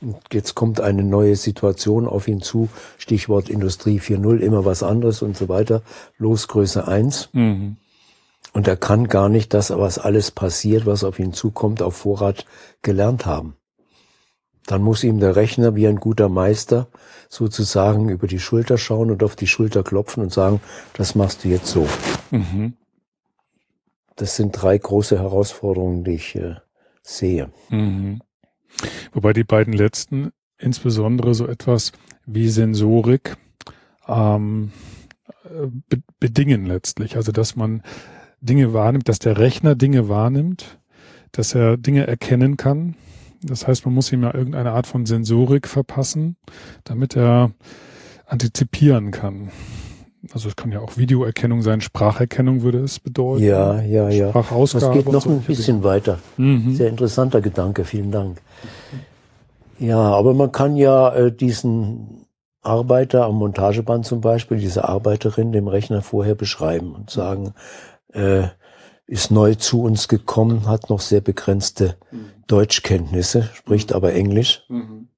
[0.00, 2.68] Und jetzt kommt eine neue Situation auf ihn zu.
[2.98, 5.82] Stichwort Industrie 4.0, immer was anderes und so weiter.
[6.18, 7.30] Losgröße 1.
[7.32, 7.76] Mhm.
[8.52, 12.46] Und er kann gar nicht das, was alles passiert, was auf ihn zukommt, auf Vorrat
[12.82, 13.54] gelernt haben.
[14.66, 16.88] Dann muss ihm der Rechner wie ein guter Meister
[17.28, 20.60] sozusagen über die Schulter schauen und auf die Schulter klopfen und sagen,
[20.94, 21.86] das machst du jetzt so.
[22.30, 22.74] Mhm.
[24.16, 26.56] Das sind drei große Herausforderungen, die ich äh,
[27.02, 27.50] sehe.
[27.68, 28.20] Mhm.
[29.12, 31.92] Wobei die beiden letzten insbesondere so etwas
[32.26, 33.36] wie Sensorik
[34.06, 34.72] ähm,
[35.88, 37.16] be bedingen letztlich.
[37.16, 37.82] Also dass man
[38.40, 40.78] Dinge wahrnimmt, dass der Rechner Dinge wahrnimmt,
[41.32, 42.94] dass er Dinge erkennen kann.
[43.42, 46.36] Das heißt, man muss ihm ja irgendeine Art von Sensorik verpassen,
[46.84, 47.52] damit er
[48.26, 49.50] antizipieren kann.
[50.32, 53.42] Also es kann ja auch Videoerkennung sein, Spracherkennung würde es bedeuten.
[53.42, 54.28] Ja, ja, ja.
[54.28, 54.86] Sprachausgabe.
[54.86, 56.18] Das geht noch ein bisschen weiter.
[56.36, 56.74] Mhm.
[56.74, 58.38] Sehr interessanter Gedanke, vielen Dank.
[59.78, 62.26] Ja, aber man kann ja äh, diesen
[62.60, 67.54] Arbeiter am Montageband zum Beispiel, diese Arbeiterin dem Rechner vorher beschreiben und sagen,
[68.12, 68.48] äh,
[69.06, 72.30] ist neu zu uns gekommen, hat noch sehr begrenzte mhm.
[72.46, 73.96] Deutschkenntnisse, spricht mhm.
[73.96, 75.08] aber Englisch mhm.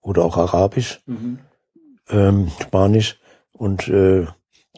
[0.00, 1.40] oder auch Arabisch, mhm.
[2.08, 3.18] ähm, Spanisch
[3.56, 4.26] und äh,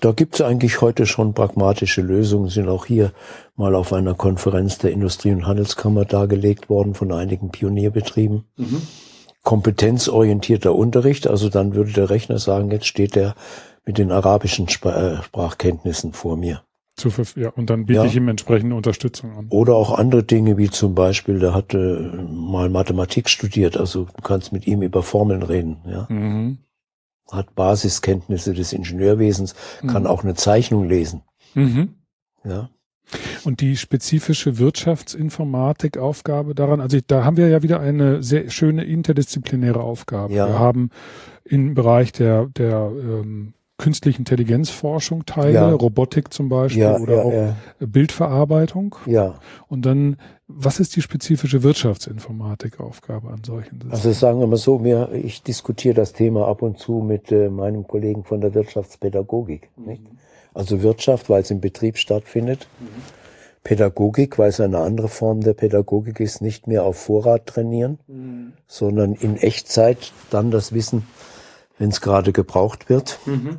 [0.01, 3.13] da gibt es eigentlich heute schon pragmatische Lösungen, sind auch hier
[3.57, 8.45] mal auf einer Konferenz der Industrie- und Handelskammer dargelegt worden von einigen Pionierbetrieben.
[8.57, 8.83] Mhm.
[9.43, 13.35] Kompetenzorientierter Unterricht, also dann würde der Rechner sagen, jetzt steht er
[13.85, 16.63] mit den arabischen äh, Sprachkenntnissen vor mir.
[16.97, 18.05] Zu, ja, und dann biete ja.
[18.05, 19.47] ich ihm entsprechende Unterstützung an.
[19.51, 24.53] Oder auch andere Dinge, wie zum Beispiel, der hatte mal Mathematik studiert, also du kannst
[24.53, 26.07] mit ihm über Formeln reden, ja.
[26.09, 26.59] Mhm
[27.31, 29.55] hat Basiskenntnisse des Ingenieurwesens,
[29.87, 30.09] kann mhm.
[30.09, 31.23] auch eine Zeichnung lesen.
[31.55, 31.95] Mhm.
[32.45, 32.71] Ja.
[33.45, 39.81] Und die spezifische Wirtschaftsinformatik-Aufgabe daran, also da haben wir ja wieder eine sehr schöne interdisziplinäre
[39.81, 40.35] Aufgabe.
[40.35, 40.47] Ja.
[40.47, 40.91] Wir haben
[41.45, 45.71] im Bereich der, der ähm, künstliche Intelligenzforschung Teile, ja.
[45.71, 48.97] Robotik zum Beispiel ja, oder auch Bildverarbeitung.
[49.07, 49.37] Ja.
[49.69, 50.17] Und dann,
[50.49, 53.93] was ist die spezifische Wirtschaftsinformatik-Aufgabe an solchen Systemen?
[53.93, 57.51] Also sagen wir mal so, mir, ich diskutiere das Thema ab und zu mit äh,
[57.51, 59.69] meinem Kollegen von der Wirtschaftspädagogik.
[59.77, 59.85] Mhm.
[59.85, 60.03] Nicht?
[60.55, 62.67] Also Wirtschaft, weil es im Betrieb stattfindet.
[62.81, 62.87] Mhm.
[63.63, 68.55] Pädagogik, weil es eine andere Form der Pädagogik ist, nicht mehr auf Vorrat trainieren, mhm.
[68.67, 71.07] sondern in Echtzeit dann das Wissen,
[71.79, 73.19] wenn es gerade gebraucht wird.
[73.27, 73.59] Mhm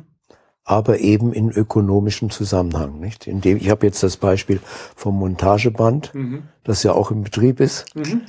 [0.64, 3.26] aber eben in ökonomischem Zusammenhang, nicht?
[3.26, 4.60] Indem ich habe jetzt das Beispiel
[4.94, 6.44] vom Montageband, mhm.
[6.64, 8.22] das ja auch im Betrieb ist, mhm.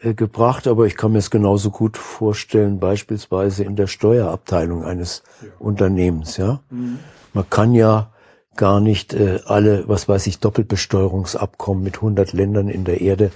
[0.00, 5.22] äh, gebracht, aber ich kann mir es genauso gut vorstellen, beispielsweise in der Steuerabteilung eines
[5.42, 5.48] ja.
[5.58, 6.60] Unternehmens, ja.
[6.70, 6.98] Mhm.
[7.32, 8.12] Man kann ja
[8.56, 13.32] gar nicht äh, alle, was weiß ich, Doppelbesteuerungsabkommen mit 100 Ländern in der Erde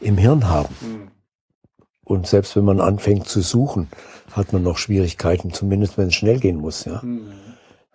[0.00, 0.74] im Hirn haben.
[0.80, 1.08] Mhm.
[2.04, 3.88] Und selbst wenn man anfängt zu suchen,
[4.32, 7.02] hat man noch Schwierigkeiten, zumindest wenn es schnell gehen muss, ja.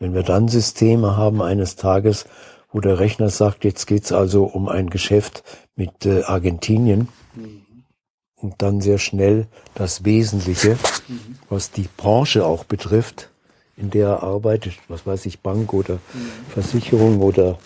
[0.03, 2.25] Wenn wir dann Systeme haben eines Tages,
[2.73, 5.45] wo der Rechner sagt, jetzt geht's also um ein Geschäft
[5.77, 7.61] mit äh, Argentinien mhm.
[8.35, 10.71] und dann sehr schnell das Wesentliche,
[11.07, 11.37] mhm.
[11.47, 13.29] was die Branche auch betrifft,
[13.77, 16.49] in der er arbeitet, was weiß ich, Bank oder mhm.
[16.49, 17.57] Versicherung oder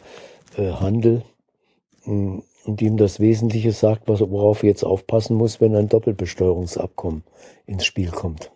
[0.58, 1.24] äh, Handel,
[2.06, 7.24] mm, und ihm das Wesentliche sagt, was, worauf er jetzt aufpassen muss, wenn ein Doppelbesteuerungsabkommen
[7.66, 8.52] ins Spiel kommt.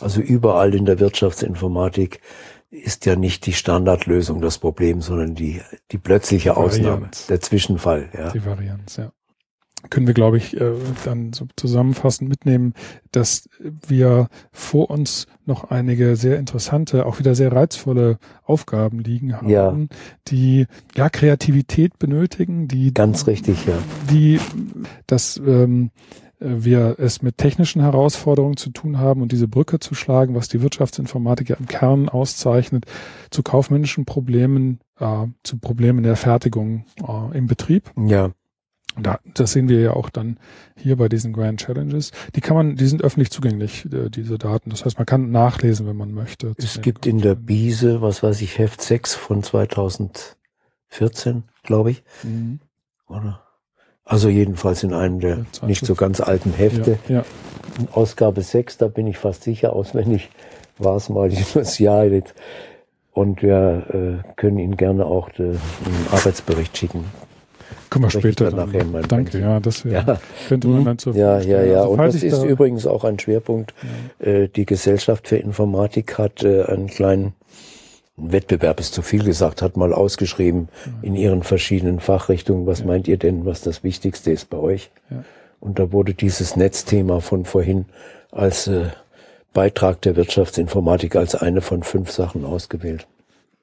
[0.00, 2.20] Also überall in der Wirtschaftsinformatik
[2.70, 5.60] ist ja nicht die Standardlösung das Problem, sondern die,
[5.90, 8.08] die plötzliche die Ausnahme, der Zwischenfall.
[8.16, 8.30] Ja.
[8.30, 9.12] Die Varianz, ja.
[9.90, 12.72] Können wir, glaube ich, äh, dann so zusammenfassend mitnehmen,
[13.10, 19.48] dass wir vor uns noch einige sehr interessante, auch wieder sehr reizvolle Aufgaben liegen haben,
[19.48, 19.76] ja.
[20.28, 23.74] die ja Kreativität benötigen, die ganz richtig, ja,
[24.08, 24.38] die
[25.08, 25.90] das ähm,
[26.44, 30.62] wir es mit technischen Herausforderungen zu tun haben und diese Brücke zu schlagen, was die
[30.62, 32.86] Wirtschaftsinformatik ja im Kern auszeichnet,
[33.30, 37.90] zu kaufmännischen Problemen, äh, zu Problemen der Fertigung äh, im Betrieb.
[37.96, 38.32] Ja.
[39.00, 40.38] Da, das sehen wir ja auch dann
[40.76, 42.10] hier bei diesen Grand Challenges.
[42.34, 44.68] Die kann man, die sind öffentlich zugänglich, äh, diese Daten.
[44.68, 46.52] Das heißt, man kann nachlesen, wenn man möchte.
[46.58, 52.04] Es gibt in der BISE, was weiß ich, Heft 6 von 2014, glaube ich.
[52.22, 52.60] Mhm.
[53.08, 53.41] Oder?
[54.12, 56.98] Also jedenfalls in einem der nicht so ganz alten Hefte.
[57.08, 57.24] Ja, ja.
[57.92, 60.28] Ausgabe 6, da bin ich fast sicher, auswendig
[60.76, 62.34] war es mal dieses Jahr jetzt.
[63.14, 67.06] Und wir äh, können Ihnen gerne auch den, den Arbeitsbericht schicken.
[67.88, 70.18] Kommen wir später dann nachher in Danke, ja, das ja.
[70.46, 71.80] könnte man dann zur Ja, ja, ja.
[71.80, 73.72] Also, und das ist da übrigens auch ein Schwerpunkt.
[74.20, 74.26] Ja.
[74.26, 77.32] Äh, die Gesellschaft für Informatik hat äh, einen kleinen
[78.16, 80.92] Wettbewerb ist zu viel gesagt, hat mal ausgeschrieben ja.
[81.02, 82.66] in ihren verschiedenen Fachrichtungen.
[82.66, 82.86] Was ja.
[82.86, 84.90] meint ihr denn, was das Wichtigste ist bei euch?
[85.10, 85.24] Ja.
[85.60, 87.86] Und da wurde dieses Netzthema von vorhin
[88.30, 88.90] als äh,
[89.52, 93.06] Beitrag der Wirtschaftsinformatik als eine von fünf Sachen ausgewählt.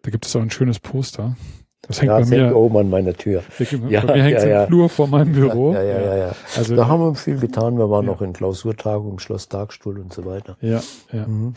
[0.04, 1.36] Da gibt es auch ein schönes Poster.
[1.82, 3.44] Das hängt ja, bei mir hängt oben an meiner Tür.
[3.90, 4.64] Ja, bei mir hängt ja, ja.
[4.64, 5.74] im Flur vor meinem Büro.
[5.74, 6.32] Ja, ja, ja, ja.
[6.56, 7.78] Also, da haben wir viel getan.
[7.78, 10.58] Wir waren noch in Klausurtagung im Schloss Tagstuhl und so weiter.
[10.62, 11.26] Ja, ja.
[11.26, 11.54] Mhm.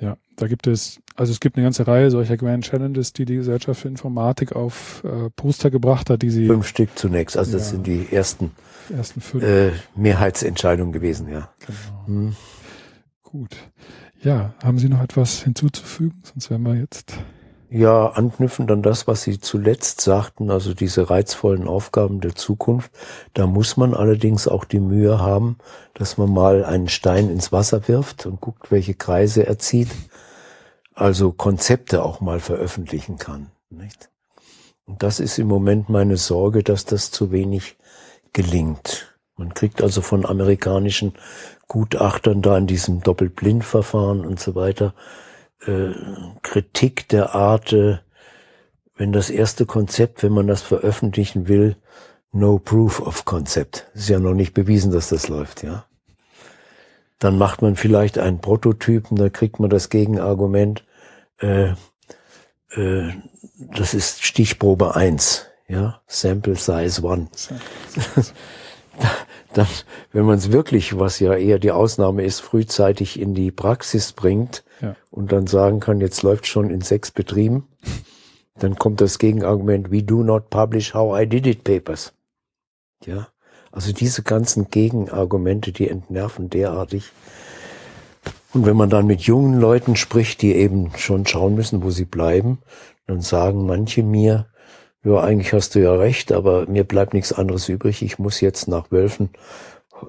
[0.00, 3.36] Ja, da gibt es, also es gibt eine ganze Reihe solcher Grand Challenges, die die
[3.36, 6.46] Gesellschaft für Informatik auf äh, Poster gebracht hat, die sie.
[6.46, 7.36] Fünf Stück zunächst.
[7.36, 8.50] Also das sind die ersten,
[8.94, 9.42] ersten fünf.
[9.42, 11.48] Äh, Mehrheitsentscheidungen gewesen, ja.
[11.60, 12.18] Genau.
[12.20, 12.36] Mhm.
[13.22, 13.56] Gut.
[14.22, 16.22] Ja, haben Sie noch etwas hinzuzufügen?
[16.22, 17.14] Sonst wären wir jetzt
[17.72, 22.90] ja, anknüpfend an das, was Sie zuletzt sagten, also diese reizvollen Aufgaben der Zukunft,
[23.32, 25.56] da muss man allerdings auch die Mühe haben,
[25.94, 29.88] dass man mal einen Stein ins Wasser wirft und guckt, welche Kreise er zieht,
[30.94, 33.50] also Konzepte auch mal veröffentlichen kann.
[33.70, 34.10] Nicht?
[34.84, 37.78] Und das ist im Moment meine Sorge, dass das zu wenig
[38.34, 39.16] gelingt.
[39.36, 41.14] Man kriegt also von amerikanischen
[41.68, 44.92] Gutachtern da in diesem Doppelblindverfahren und so weiter
[45.66, 45.92] äh,
[46.42, 47.98] Kritik der Art, äh,
[48.96, 51.76] wenn das erste Konzept, wenn man das veröffentlichen will,
[52.32, 53.86] no proof of concept.
[53.94, 55.84] Ist ja noch nicht bewiesen, dass das läuft, ja.
[57.18, 60.84] Dann macht man vielleicht einen Prototypen, da kriegt man das Gegenargument,
[61.38, 61.74] äh,
[62.70, 63.12] äh,
[63.74, 67.28] das ist Stichprobe eins, ja, Sample Size One.
[69.54, 69.66] dann,
[70.12, 74.64] wenn man es wirklich, was ja eher die Ausnahme ist, frühzeitig in die Praxis bringt,
[74.80, 74.96] ja.
[75.10, 77.68] und dann sagen kann, jetzt läuft schon in sechs Betrieben,
[78.58, 82.12] dann kommt das Gegenargument, we do not publish how I did it papers.
[83.04, 83.28] Ja,
[83.70, 87.10] also diese ganzen Gegenargumente, die entnerven derartig.
[88.52, 92.04] Und wenn man dann mit jungen Leuten spricht, die eben schon schauen müssen, wo sie
[92.04, 92.58] bleiben,
[93.06, 94.46] dann sagen manche mir,
[95.04, 98.02] ja, eigentlich hast du ja recht, aber mir bleibt nichts anderes übrig.
[98.02, 99.30] Ich muss jetzt nach Wölfen,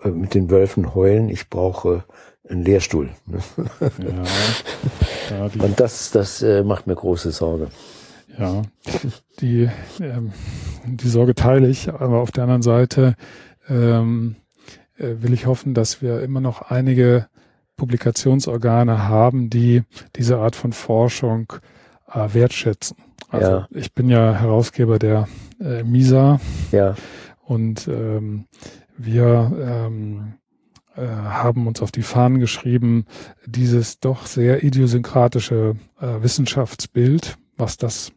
[0.04, 1.30] äh, mit den Wölfen heulen.
[1.30, 2.04] Ich brauche
[2.50, 3.10] ein Lehrstuhl.
[3.98, 4.24] Ja,
[5.30, 7.68] ja Und das, das äh, macht mir große Sorge.
[8.38, 8.64] Ja,
[9.40, 9.70] die,
[10.02, 10.34] ähm,
[10.86, 13.16] die Sorge teile ich, aber auf der anderen Seite
[13.70, 14.36] ähm,
[14.98, 17.28] äh, will ich hoffen, dass wir immer noch einige
[17.78, 19.84] Publikationsorgane haben, die
[20.16, 21.54] diese Art von Forschung
[22.12, 22.98] äh, wertschätzen.
[23.34, 23.68] Also ja.
[23.72, 25.28] ich bin ja Herausgeber der
[25.60, 26.40] äh, MISA
[26.72, 26.94] ja.
[27.44, 28.46] und ähm,
[28.96, 30.36] wir ähm,
[30.96, 33.06] äh, haben uns auf die Fahnen geschrieben,
[33.48, 38.12] dieses doch sehr idiosynkratische äh, Wissenschaftsbild, was das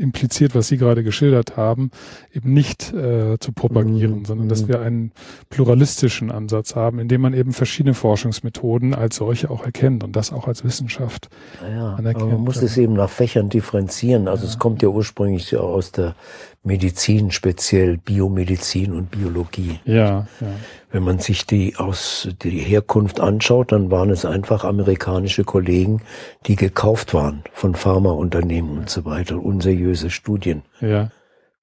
[0.00, 1.90] impliziert, was Sie gerade geschildert haben,
[2.32, 4.24] eben nicht äh, zu propagieren, mhm.
[4.24, 4.68] sondern dass mhm.
[4.68, 5.12] wir einen
[5.50, 10.32] pluralistischen Ansatz haben, in dem man eben verschiedene Forschungsmethoden als solche auch erkennt und das
[10.32, 11.28] auch als Wissenschaft
[11.62, 12.24] ja, anerkennt.
[12.24, 14.28] Aber man muss es eben nach Fächern differenzieren.
[14.28, 14.50] Also ja.
[14.50, 16.14] es kommt ja ursprünglich aus der
[16.62, 19.80] Medizin, speziell Biomedizin und Biologie.
[19.84, 20.48] Ja, ja.
[20.90, 26.02] Wenn man sich die aus die Herkunft anschaut, dann waren es einfach amerikanische Kollegen,
[26.46, 31.10] die gekauft waren von Pharmaunternehmen und so weiter, unseriöse Studien ja.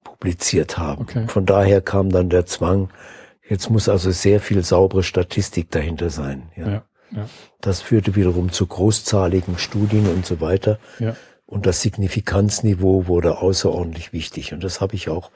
[0.02, 1.02] publiziert haben.
[1.02, 1.28] Okay.
[1.28, 2.88] Von daher kam dann der Zwang,
[3.48, 6.50] jetzt muss also sehr viel saubere Statistik dahinter sein.
[6.56, 6.68] Ja.
[6.68, 6.82] ja,
[7.12, 7.28] ja.
[7.60, 10.80] Das führte wiederum zu großzahligen Studien und so weiter.
[10.98, 11.14] Ja.
[11.48, 14.52] Und das Signifikanzniveau wurde außerordentlich wichtig.
[14.52, 15.30] Und das habe ich auch,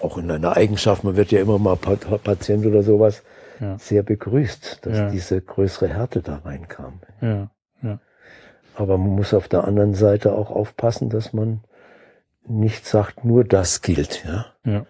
[0.00, 3.22] auch in einer Eigenschaft, man wird ja immer mal Patient oder sowas,
[3.60, 3.78] ja.
[3.78, 5.10] sehr begrüßt, dass ja.
[5.10, 7.00] diese größere Härte da reinkam.
[7.20, 7.50] Ja.
[7.82, 8.00] Ja.
[8.74, 11.60] Aber man muss auf der anderen Seite auch aufpassen, dass man
[12.48, 14.24] nicht sagt, nur das gilt.
[14.24, 14.46] Ja.
[14.64, 14.86] ja.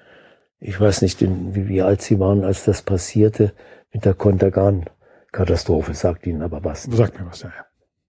[0.60, 3.52] Ich weiß nicht, wie, alt Sie waren, als das passierte
[3.92, 5.92] mit der Kontergan-Katastrophe.
[5.94, 6.84] Sagt Ihnen aber was.
[6.84, 7.50] Sagt mir was, ja.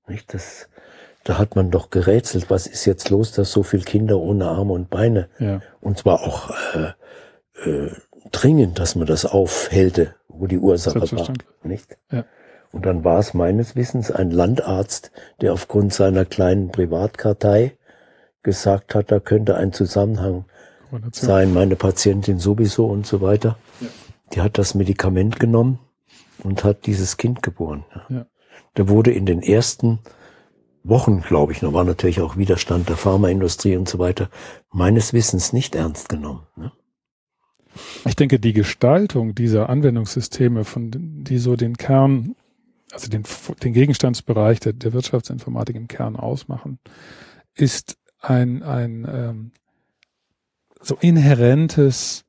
[0.07, 0.69] Nicht das,
[1.27, 4.71] da hat man doch gerätselt, was ist jetzt los, dass so viele Kinder ohne Arme
[4.71, 5.61] und Beine ja.
[5.81, 7.91] und zwar auch äh, äh,
[8.31, 11.97] dringend, dass man das aufhälte, wo die Ursache war, nicht?
[12.11, 12.23] Ja.
[12.71, 15.11] Und dann war es meines Wissens ein Landarzt,
[15.41, 17.75] der aufgrund seiner kleinen Privatkartei
[18.41, 20.45] gesagt hat, da könnte ein Zusammenhang
[21.11, 23.57] sein, meine Patientin sowieso und so weiter.
[23.81, 23.87] Ja.
[24.33, 25.79] Die hat das Medikament genommen
[26.41, 27.83] und hat dieses Kind geboren.
[28.07, 28.25] Ja.
[28.77, 29.99] Der wurde in den ersten
[30.87, 34.29] Wochen, glaube ich, noch war natürlich auch Widerstand der Pharmaindustrie und so weiter,
[34.71, 36.47] meines Wissens nicht ernst genommen.
[36.55, 36.71] Ne?
[38.05, 40.91] Ich denke, die Gestaltung dieser Anwendungssysteme, von
[41.23, 42.35] die so den Kern,
[42.91, 43.23] also den,
[43.63, 46.79] den Gegenstandsbereich der, der Wirtschaftsinformatik im Kern ausmachen,
[47.53, 49.51] ist ein, ein ähm,
[50.81, 52.23] so inhärentes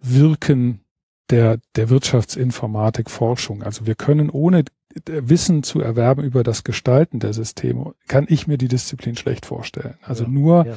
[0.00, 0.80] Wirken
[1.30, 3.62] der, der Wirtschaftsinformatik Forschung.
[3.62, 4.64] Also wir können ohne
[5.06, 9.94] Wissen zu erwerben über das Gestalten der Systeme, kann ich mir die Disziplin schlecht vorstellen.
[10.02, 10.74] Also ja, nur ja.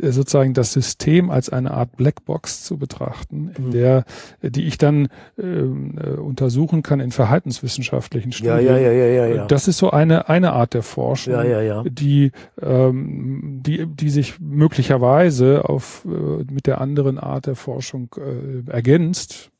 [0.00, 3.70] Äh, sozusagen das System als eine Art Blackbox zu betrachten, in mhm.
[3.70, 4.04] der,
[4.42, 5.08] die ich dann
[5.38, 8.66] ähm, äh, untersuchen kann in verhaltenswissenschaftlichen Studien.
[8.66, 9.46] Ja, ja, ja, ja, ja.
[9.46, 11.84] Das ist so eine eine Art der Forschung, ja, ja, ja.
[11.88, 18.70] die ähm, die die sich möglicherweise auf äh, mit der anderen Art der Forschung äh,
[18.70, 19.50] ergänzt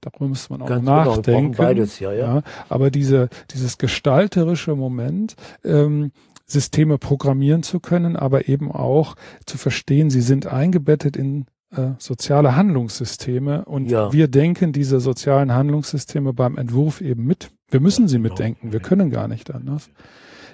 [0.00, 1.52] Darüber müsste man auch Ganz genau, nachdenken.
[1.52, 2.36] Genau, beides, ja, ja.
[2.36, 6.12] ja, aber diese, dieses gestalterische Moment, ähm,
[6.46, 9.16] Systeme programmieren zu können, aber eben auch
[9.46, 14.12] zu verstehen, sie sind eingebettet in äh, soziale Handlungssysteme und ja.
[14.12, 17.50] wir denken diese sozialen Handlungssysteme beim Entwurf eben mit.
[17.68, 18.28] Wir müssen sie genau.
[18.28, 19.90] mitdenken, wir können gar nicht anders.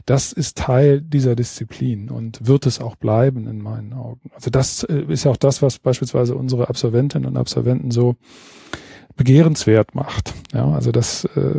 [0.06, 4.30] Das ist Teil dieser Disziplin und wird es auch bleiben in meinen Augen.
[4.34, 8.16] Also das äh, ist ja auch das, was beispielsweise unsere Absolventinnen und Absolventen so
[9.16, 10.34] begehrenswert macht.
[10.52, 11.54] Ja, also dass äh,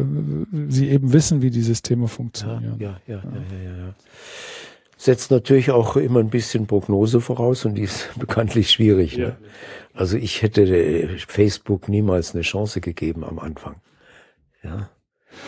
[0.69, 2.77] sie eben wissen, wie die Systeme funktionieren.
[2.79, 3.77] Ja, ja, ja, ja, ja, ja.
[3.87, 3.93] ja.
[4.97, 9.17] Setzt natürlich auch immer ein bisschen Prognose voraus und die ist bekanntlich schwierig.
[9.17, 9.35] Ne?
[9.93, 13.75] Also ich hätte Facebook niemals eine Chance gegeben am Anfang.
[14.63, 14.89] Ja.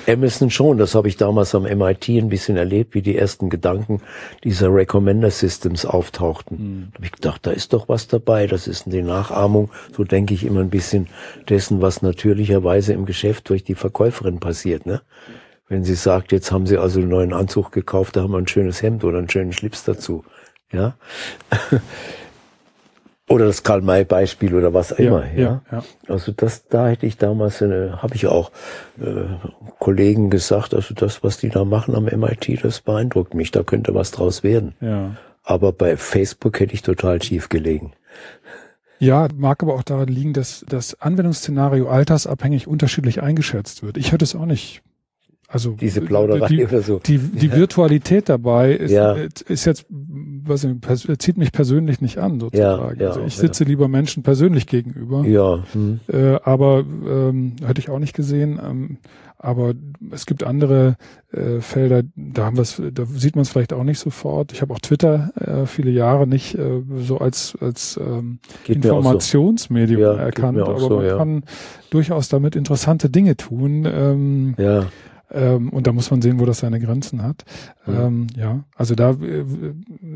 [0.06, 4.02] Emerson schon, das habe ich damals am MIT ein bisschen erlebt, wie die ersten Gedanken
[4.44, 6.58] dieser Recommender Systems auftauchten.
[6.58, 6.88] Mhm.
[6.92, 10.34] Da habe ich gedacht, da ist doch was dabei, das ist eine Nachahmung, so denke
[10.34, 11.08] ich immer ein bisschen
[11.50, 14.86] dessen, was natürlicherweise im Geschäft durch die Verkäuferin passiert.
[14.86, 15.02] Ne?
[15.68, 18.48] Wenn sie sagt, jetzt haben sie also einen neuen Anzug gekauft, da haben wir ein
[18.48, 20.24] schönes Hemd oder einen schönen Schlips dazu.
[20.72, 20.96] Ja.
[23.28, 25.26] Oder das Karl-May-Beispiel oder was immer.
[25.34, 28.51] Ja, ja, ja, Also das, da hätte ich damals, eine, habe ich auch
[28.99, 29.26] äh,
[29.80, 33.49] Kollegen gesagt, also das, was die da machen am MIT, das beeindruckt mich.
[33.49, 34.76] Da könnte was draus werden.
[34.80, 35.15] Ja.
[35.43, 37.93] Aber bei Facebook hätte ich total schief gelegen.
[38.99, 43.97] Ja, mag aber auch daran liegen, dass das Anwendungsszenario altersabhängig unterschiedlich eingeschätzt wird.
[43.97, 44.84] Ich hätte es auch nicht
[45.56, 46.99] also diese Plauderei die, oder so.
[46.99, 47.56] Die, die ja.
[47.56, 49.14] Virtualität dabei ist, ja.
[49.14, 52.99] ist jetzt, was ich, zieht mich persönlich nicht an, sozusagen.
[52.99, 55.26] Ja, ja, also ich sitze lieber Menschen persönlich gegenüber.
[55.26, 55.64] Ja.
[55.72, 56.01] Hm.
[56.12, 58.60] Äh, aber ähm, hätte ich auch nicht gesehen.
[58.62, 58.97] Ähm,
[59.38, 59.76] aber
[60.12, 60.97] es gibt andere
[61.32, 64.51] äh, Felder, da haben wir's, da sieht man es vielleicht auch nicht sofort.
[64.51, 70.08] Ich habe auch Twitter äh, viele Jahre nicht äh, so als als ähm, Informationsmedium so.
[70.20, 71.43] erkannt, aber so, man kann
[71.91, 73.86] durchaus damit interessante Dinge tun.
[73.86, 74.88] Ähm, ja
[75.36, 77.44] ähm, und da muss man sehen, wo das seine Grenzen hat.
[77.86, 78.00] Mhm.
[78.00, 79.44] Ähm, ja, also da äh,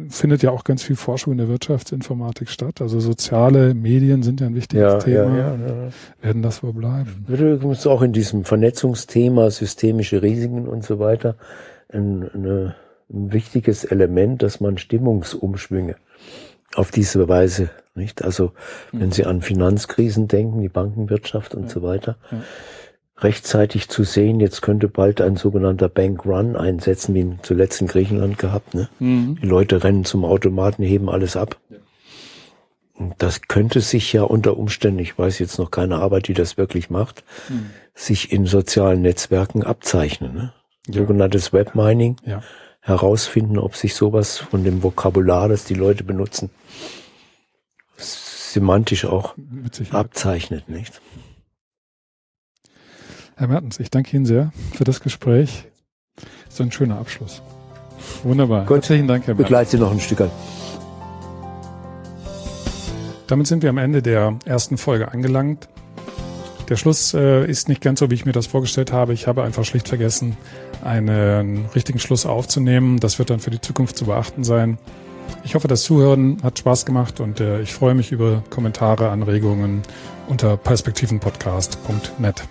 [0.09, 2.81] findet ja auch ganz viel Forschung in der Wirtschaftsinformatik statt.
[2.81, 5.37] Also soziale Medien sind ja ein wichtiges ja, Thema.
[5.37, 5.89] Ja, ja,
[6.21, 7.25] Werden das wohl bleiben?
[7.27, 11.35] Übrigens auch in diesem Vernetzungsthema, systemische Risiken und so weiter,
[11.91, 12.75] ein, eine,
[13.11, 15.95] ein wichtiges Element, dass man Stimmungsumschwünge
[16.75, 18.23] auf diese Weise, nicht?
[18.23, 18.53] Also,
[18.91, 19.11] wenn mhm.
[19.11, 22.15] Sie an Finanzkrisen denken, die Bankenwirtschaft und so weiter,
[23.21, 28.37] rechtzeitig zu sehen, jetzt könnte bald ein sogenannter Bank Run einsetzen, wie zuletzt in Griechenland
[28.37, 28.73] gehabt.
[28.73, 28.89] Ne?
[28.99, 29.37] Mhm.
[29.41, 31.57] Die Leute rennen zum Automaten, heben alles ab.
[31.69, 31.77] Ja.
[32.93, 36.57] Und das könnte sich ja unter Umständen, ich weiß jetzt noch keine Arbeit, die das
[36.57, 37.69] wirklich macht, mhm.
[37.93, 40.33] sich in sozialen Netzwerken abzeichnen.
[40.33, 40.53] Ne?
[40.87, 41.01] Ja.
[41.01, 42.17] Sogenanntes Webmining.
[42.25, 42.43] Ja.
[42.81, 46.49] Herausfinden, ob sich sowas von dem Vokabular, das die Leute benutzen,
[47.97, 49.35] semantisch auch
[49.91, 51.01] abzeichnet, nicht?
[53.39, 55.63] Herr Mertens, ich danke Ihnen sehr für das Gespräch.
[56.49, 57.41] So ein schöner Abschluss.
[58.23, 58.65] Wunderbar.
[58.65, 58.79] Gut.
[58.79, 59.47] Herzlichen Dank, Herr Mertens.
[59.47, 60.31] Begleite Sie noch ein Stück an.
[63.27, 65.69] Damit sind wir am Ende der ersten Folge angelangt.
[66.67, 69.13] Der Schluss äh, ist nicht ganz so, wie ich mir das vorgestellt habe.
[69.13, 70.35] Ich habe einfach schlicht vergessen,
[70.83, 72.99] einen richtigen Schluss aufzunehmen.
[72.99, 74.77] Das wird dann für die Zukunft zu beachten sein.
[75.45, 79.83] Ich hoffe, das Zuhören hat Spaß gemacht und äh, ich freue mich über Kommentare, Anregungen
[80.27, 82.43] unter perspektivenpodcast.net.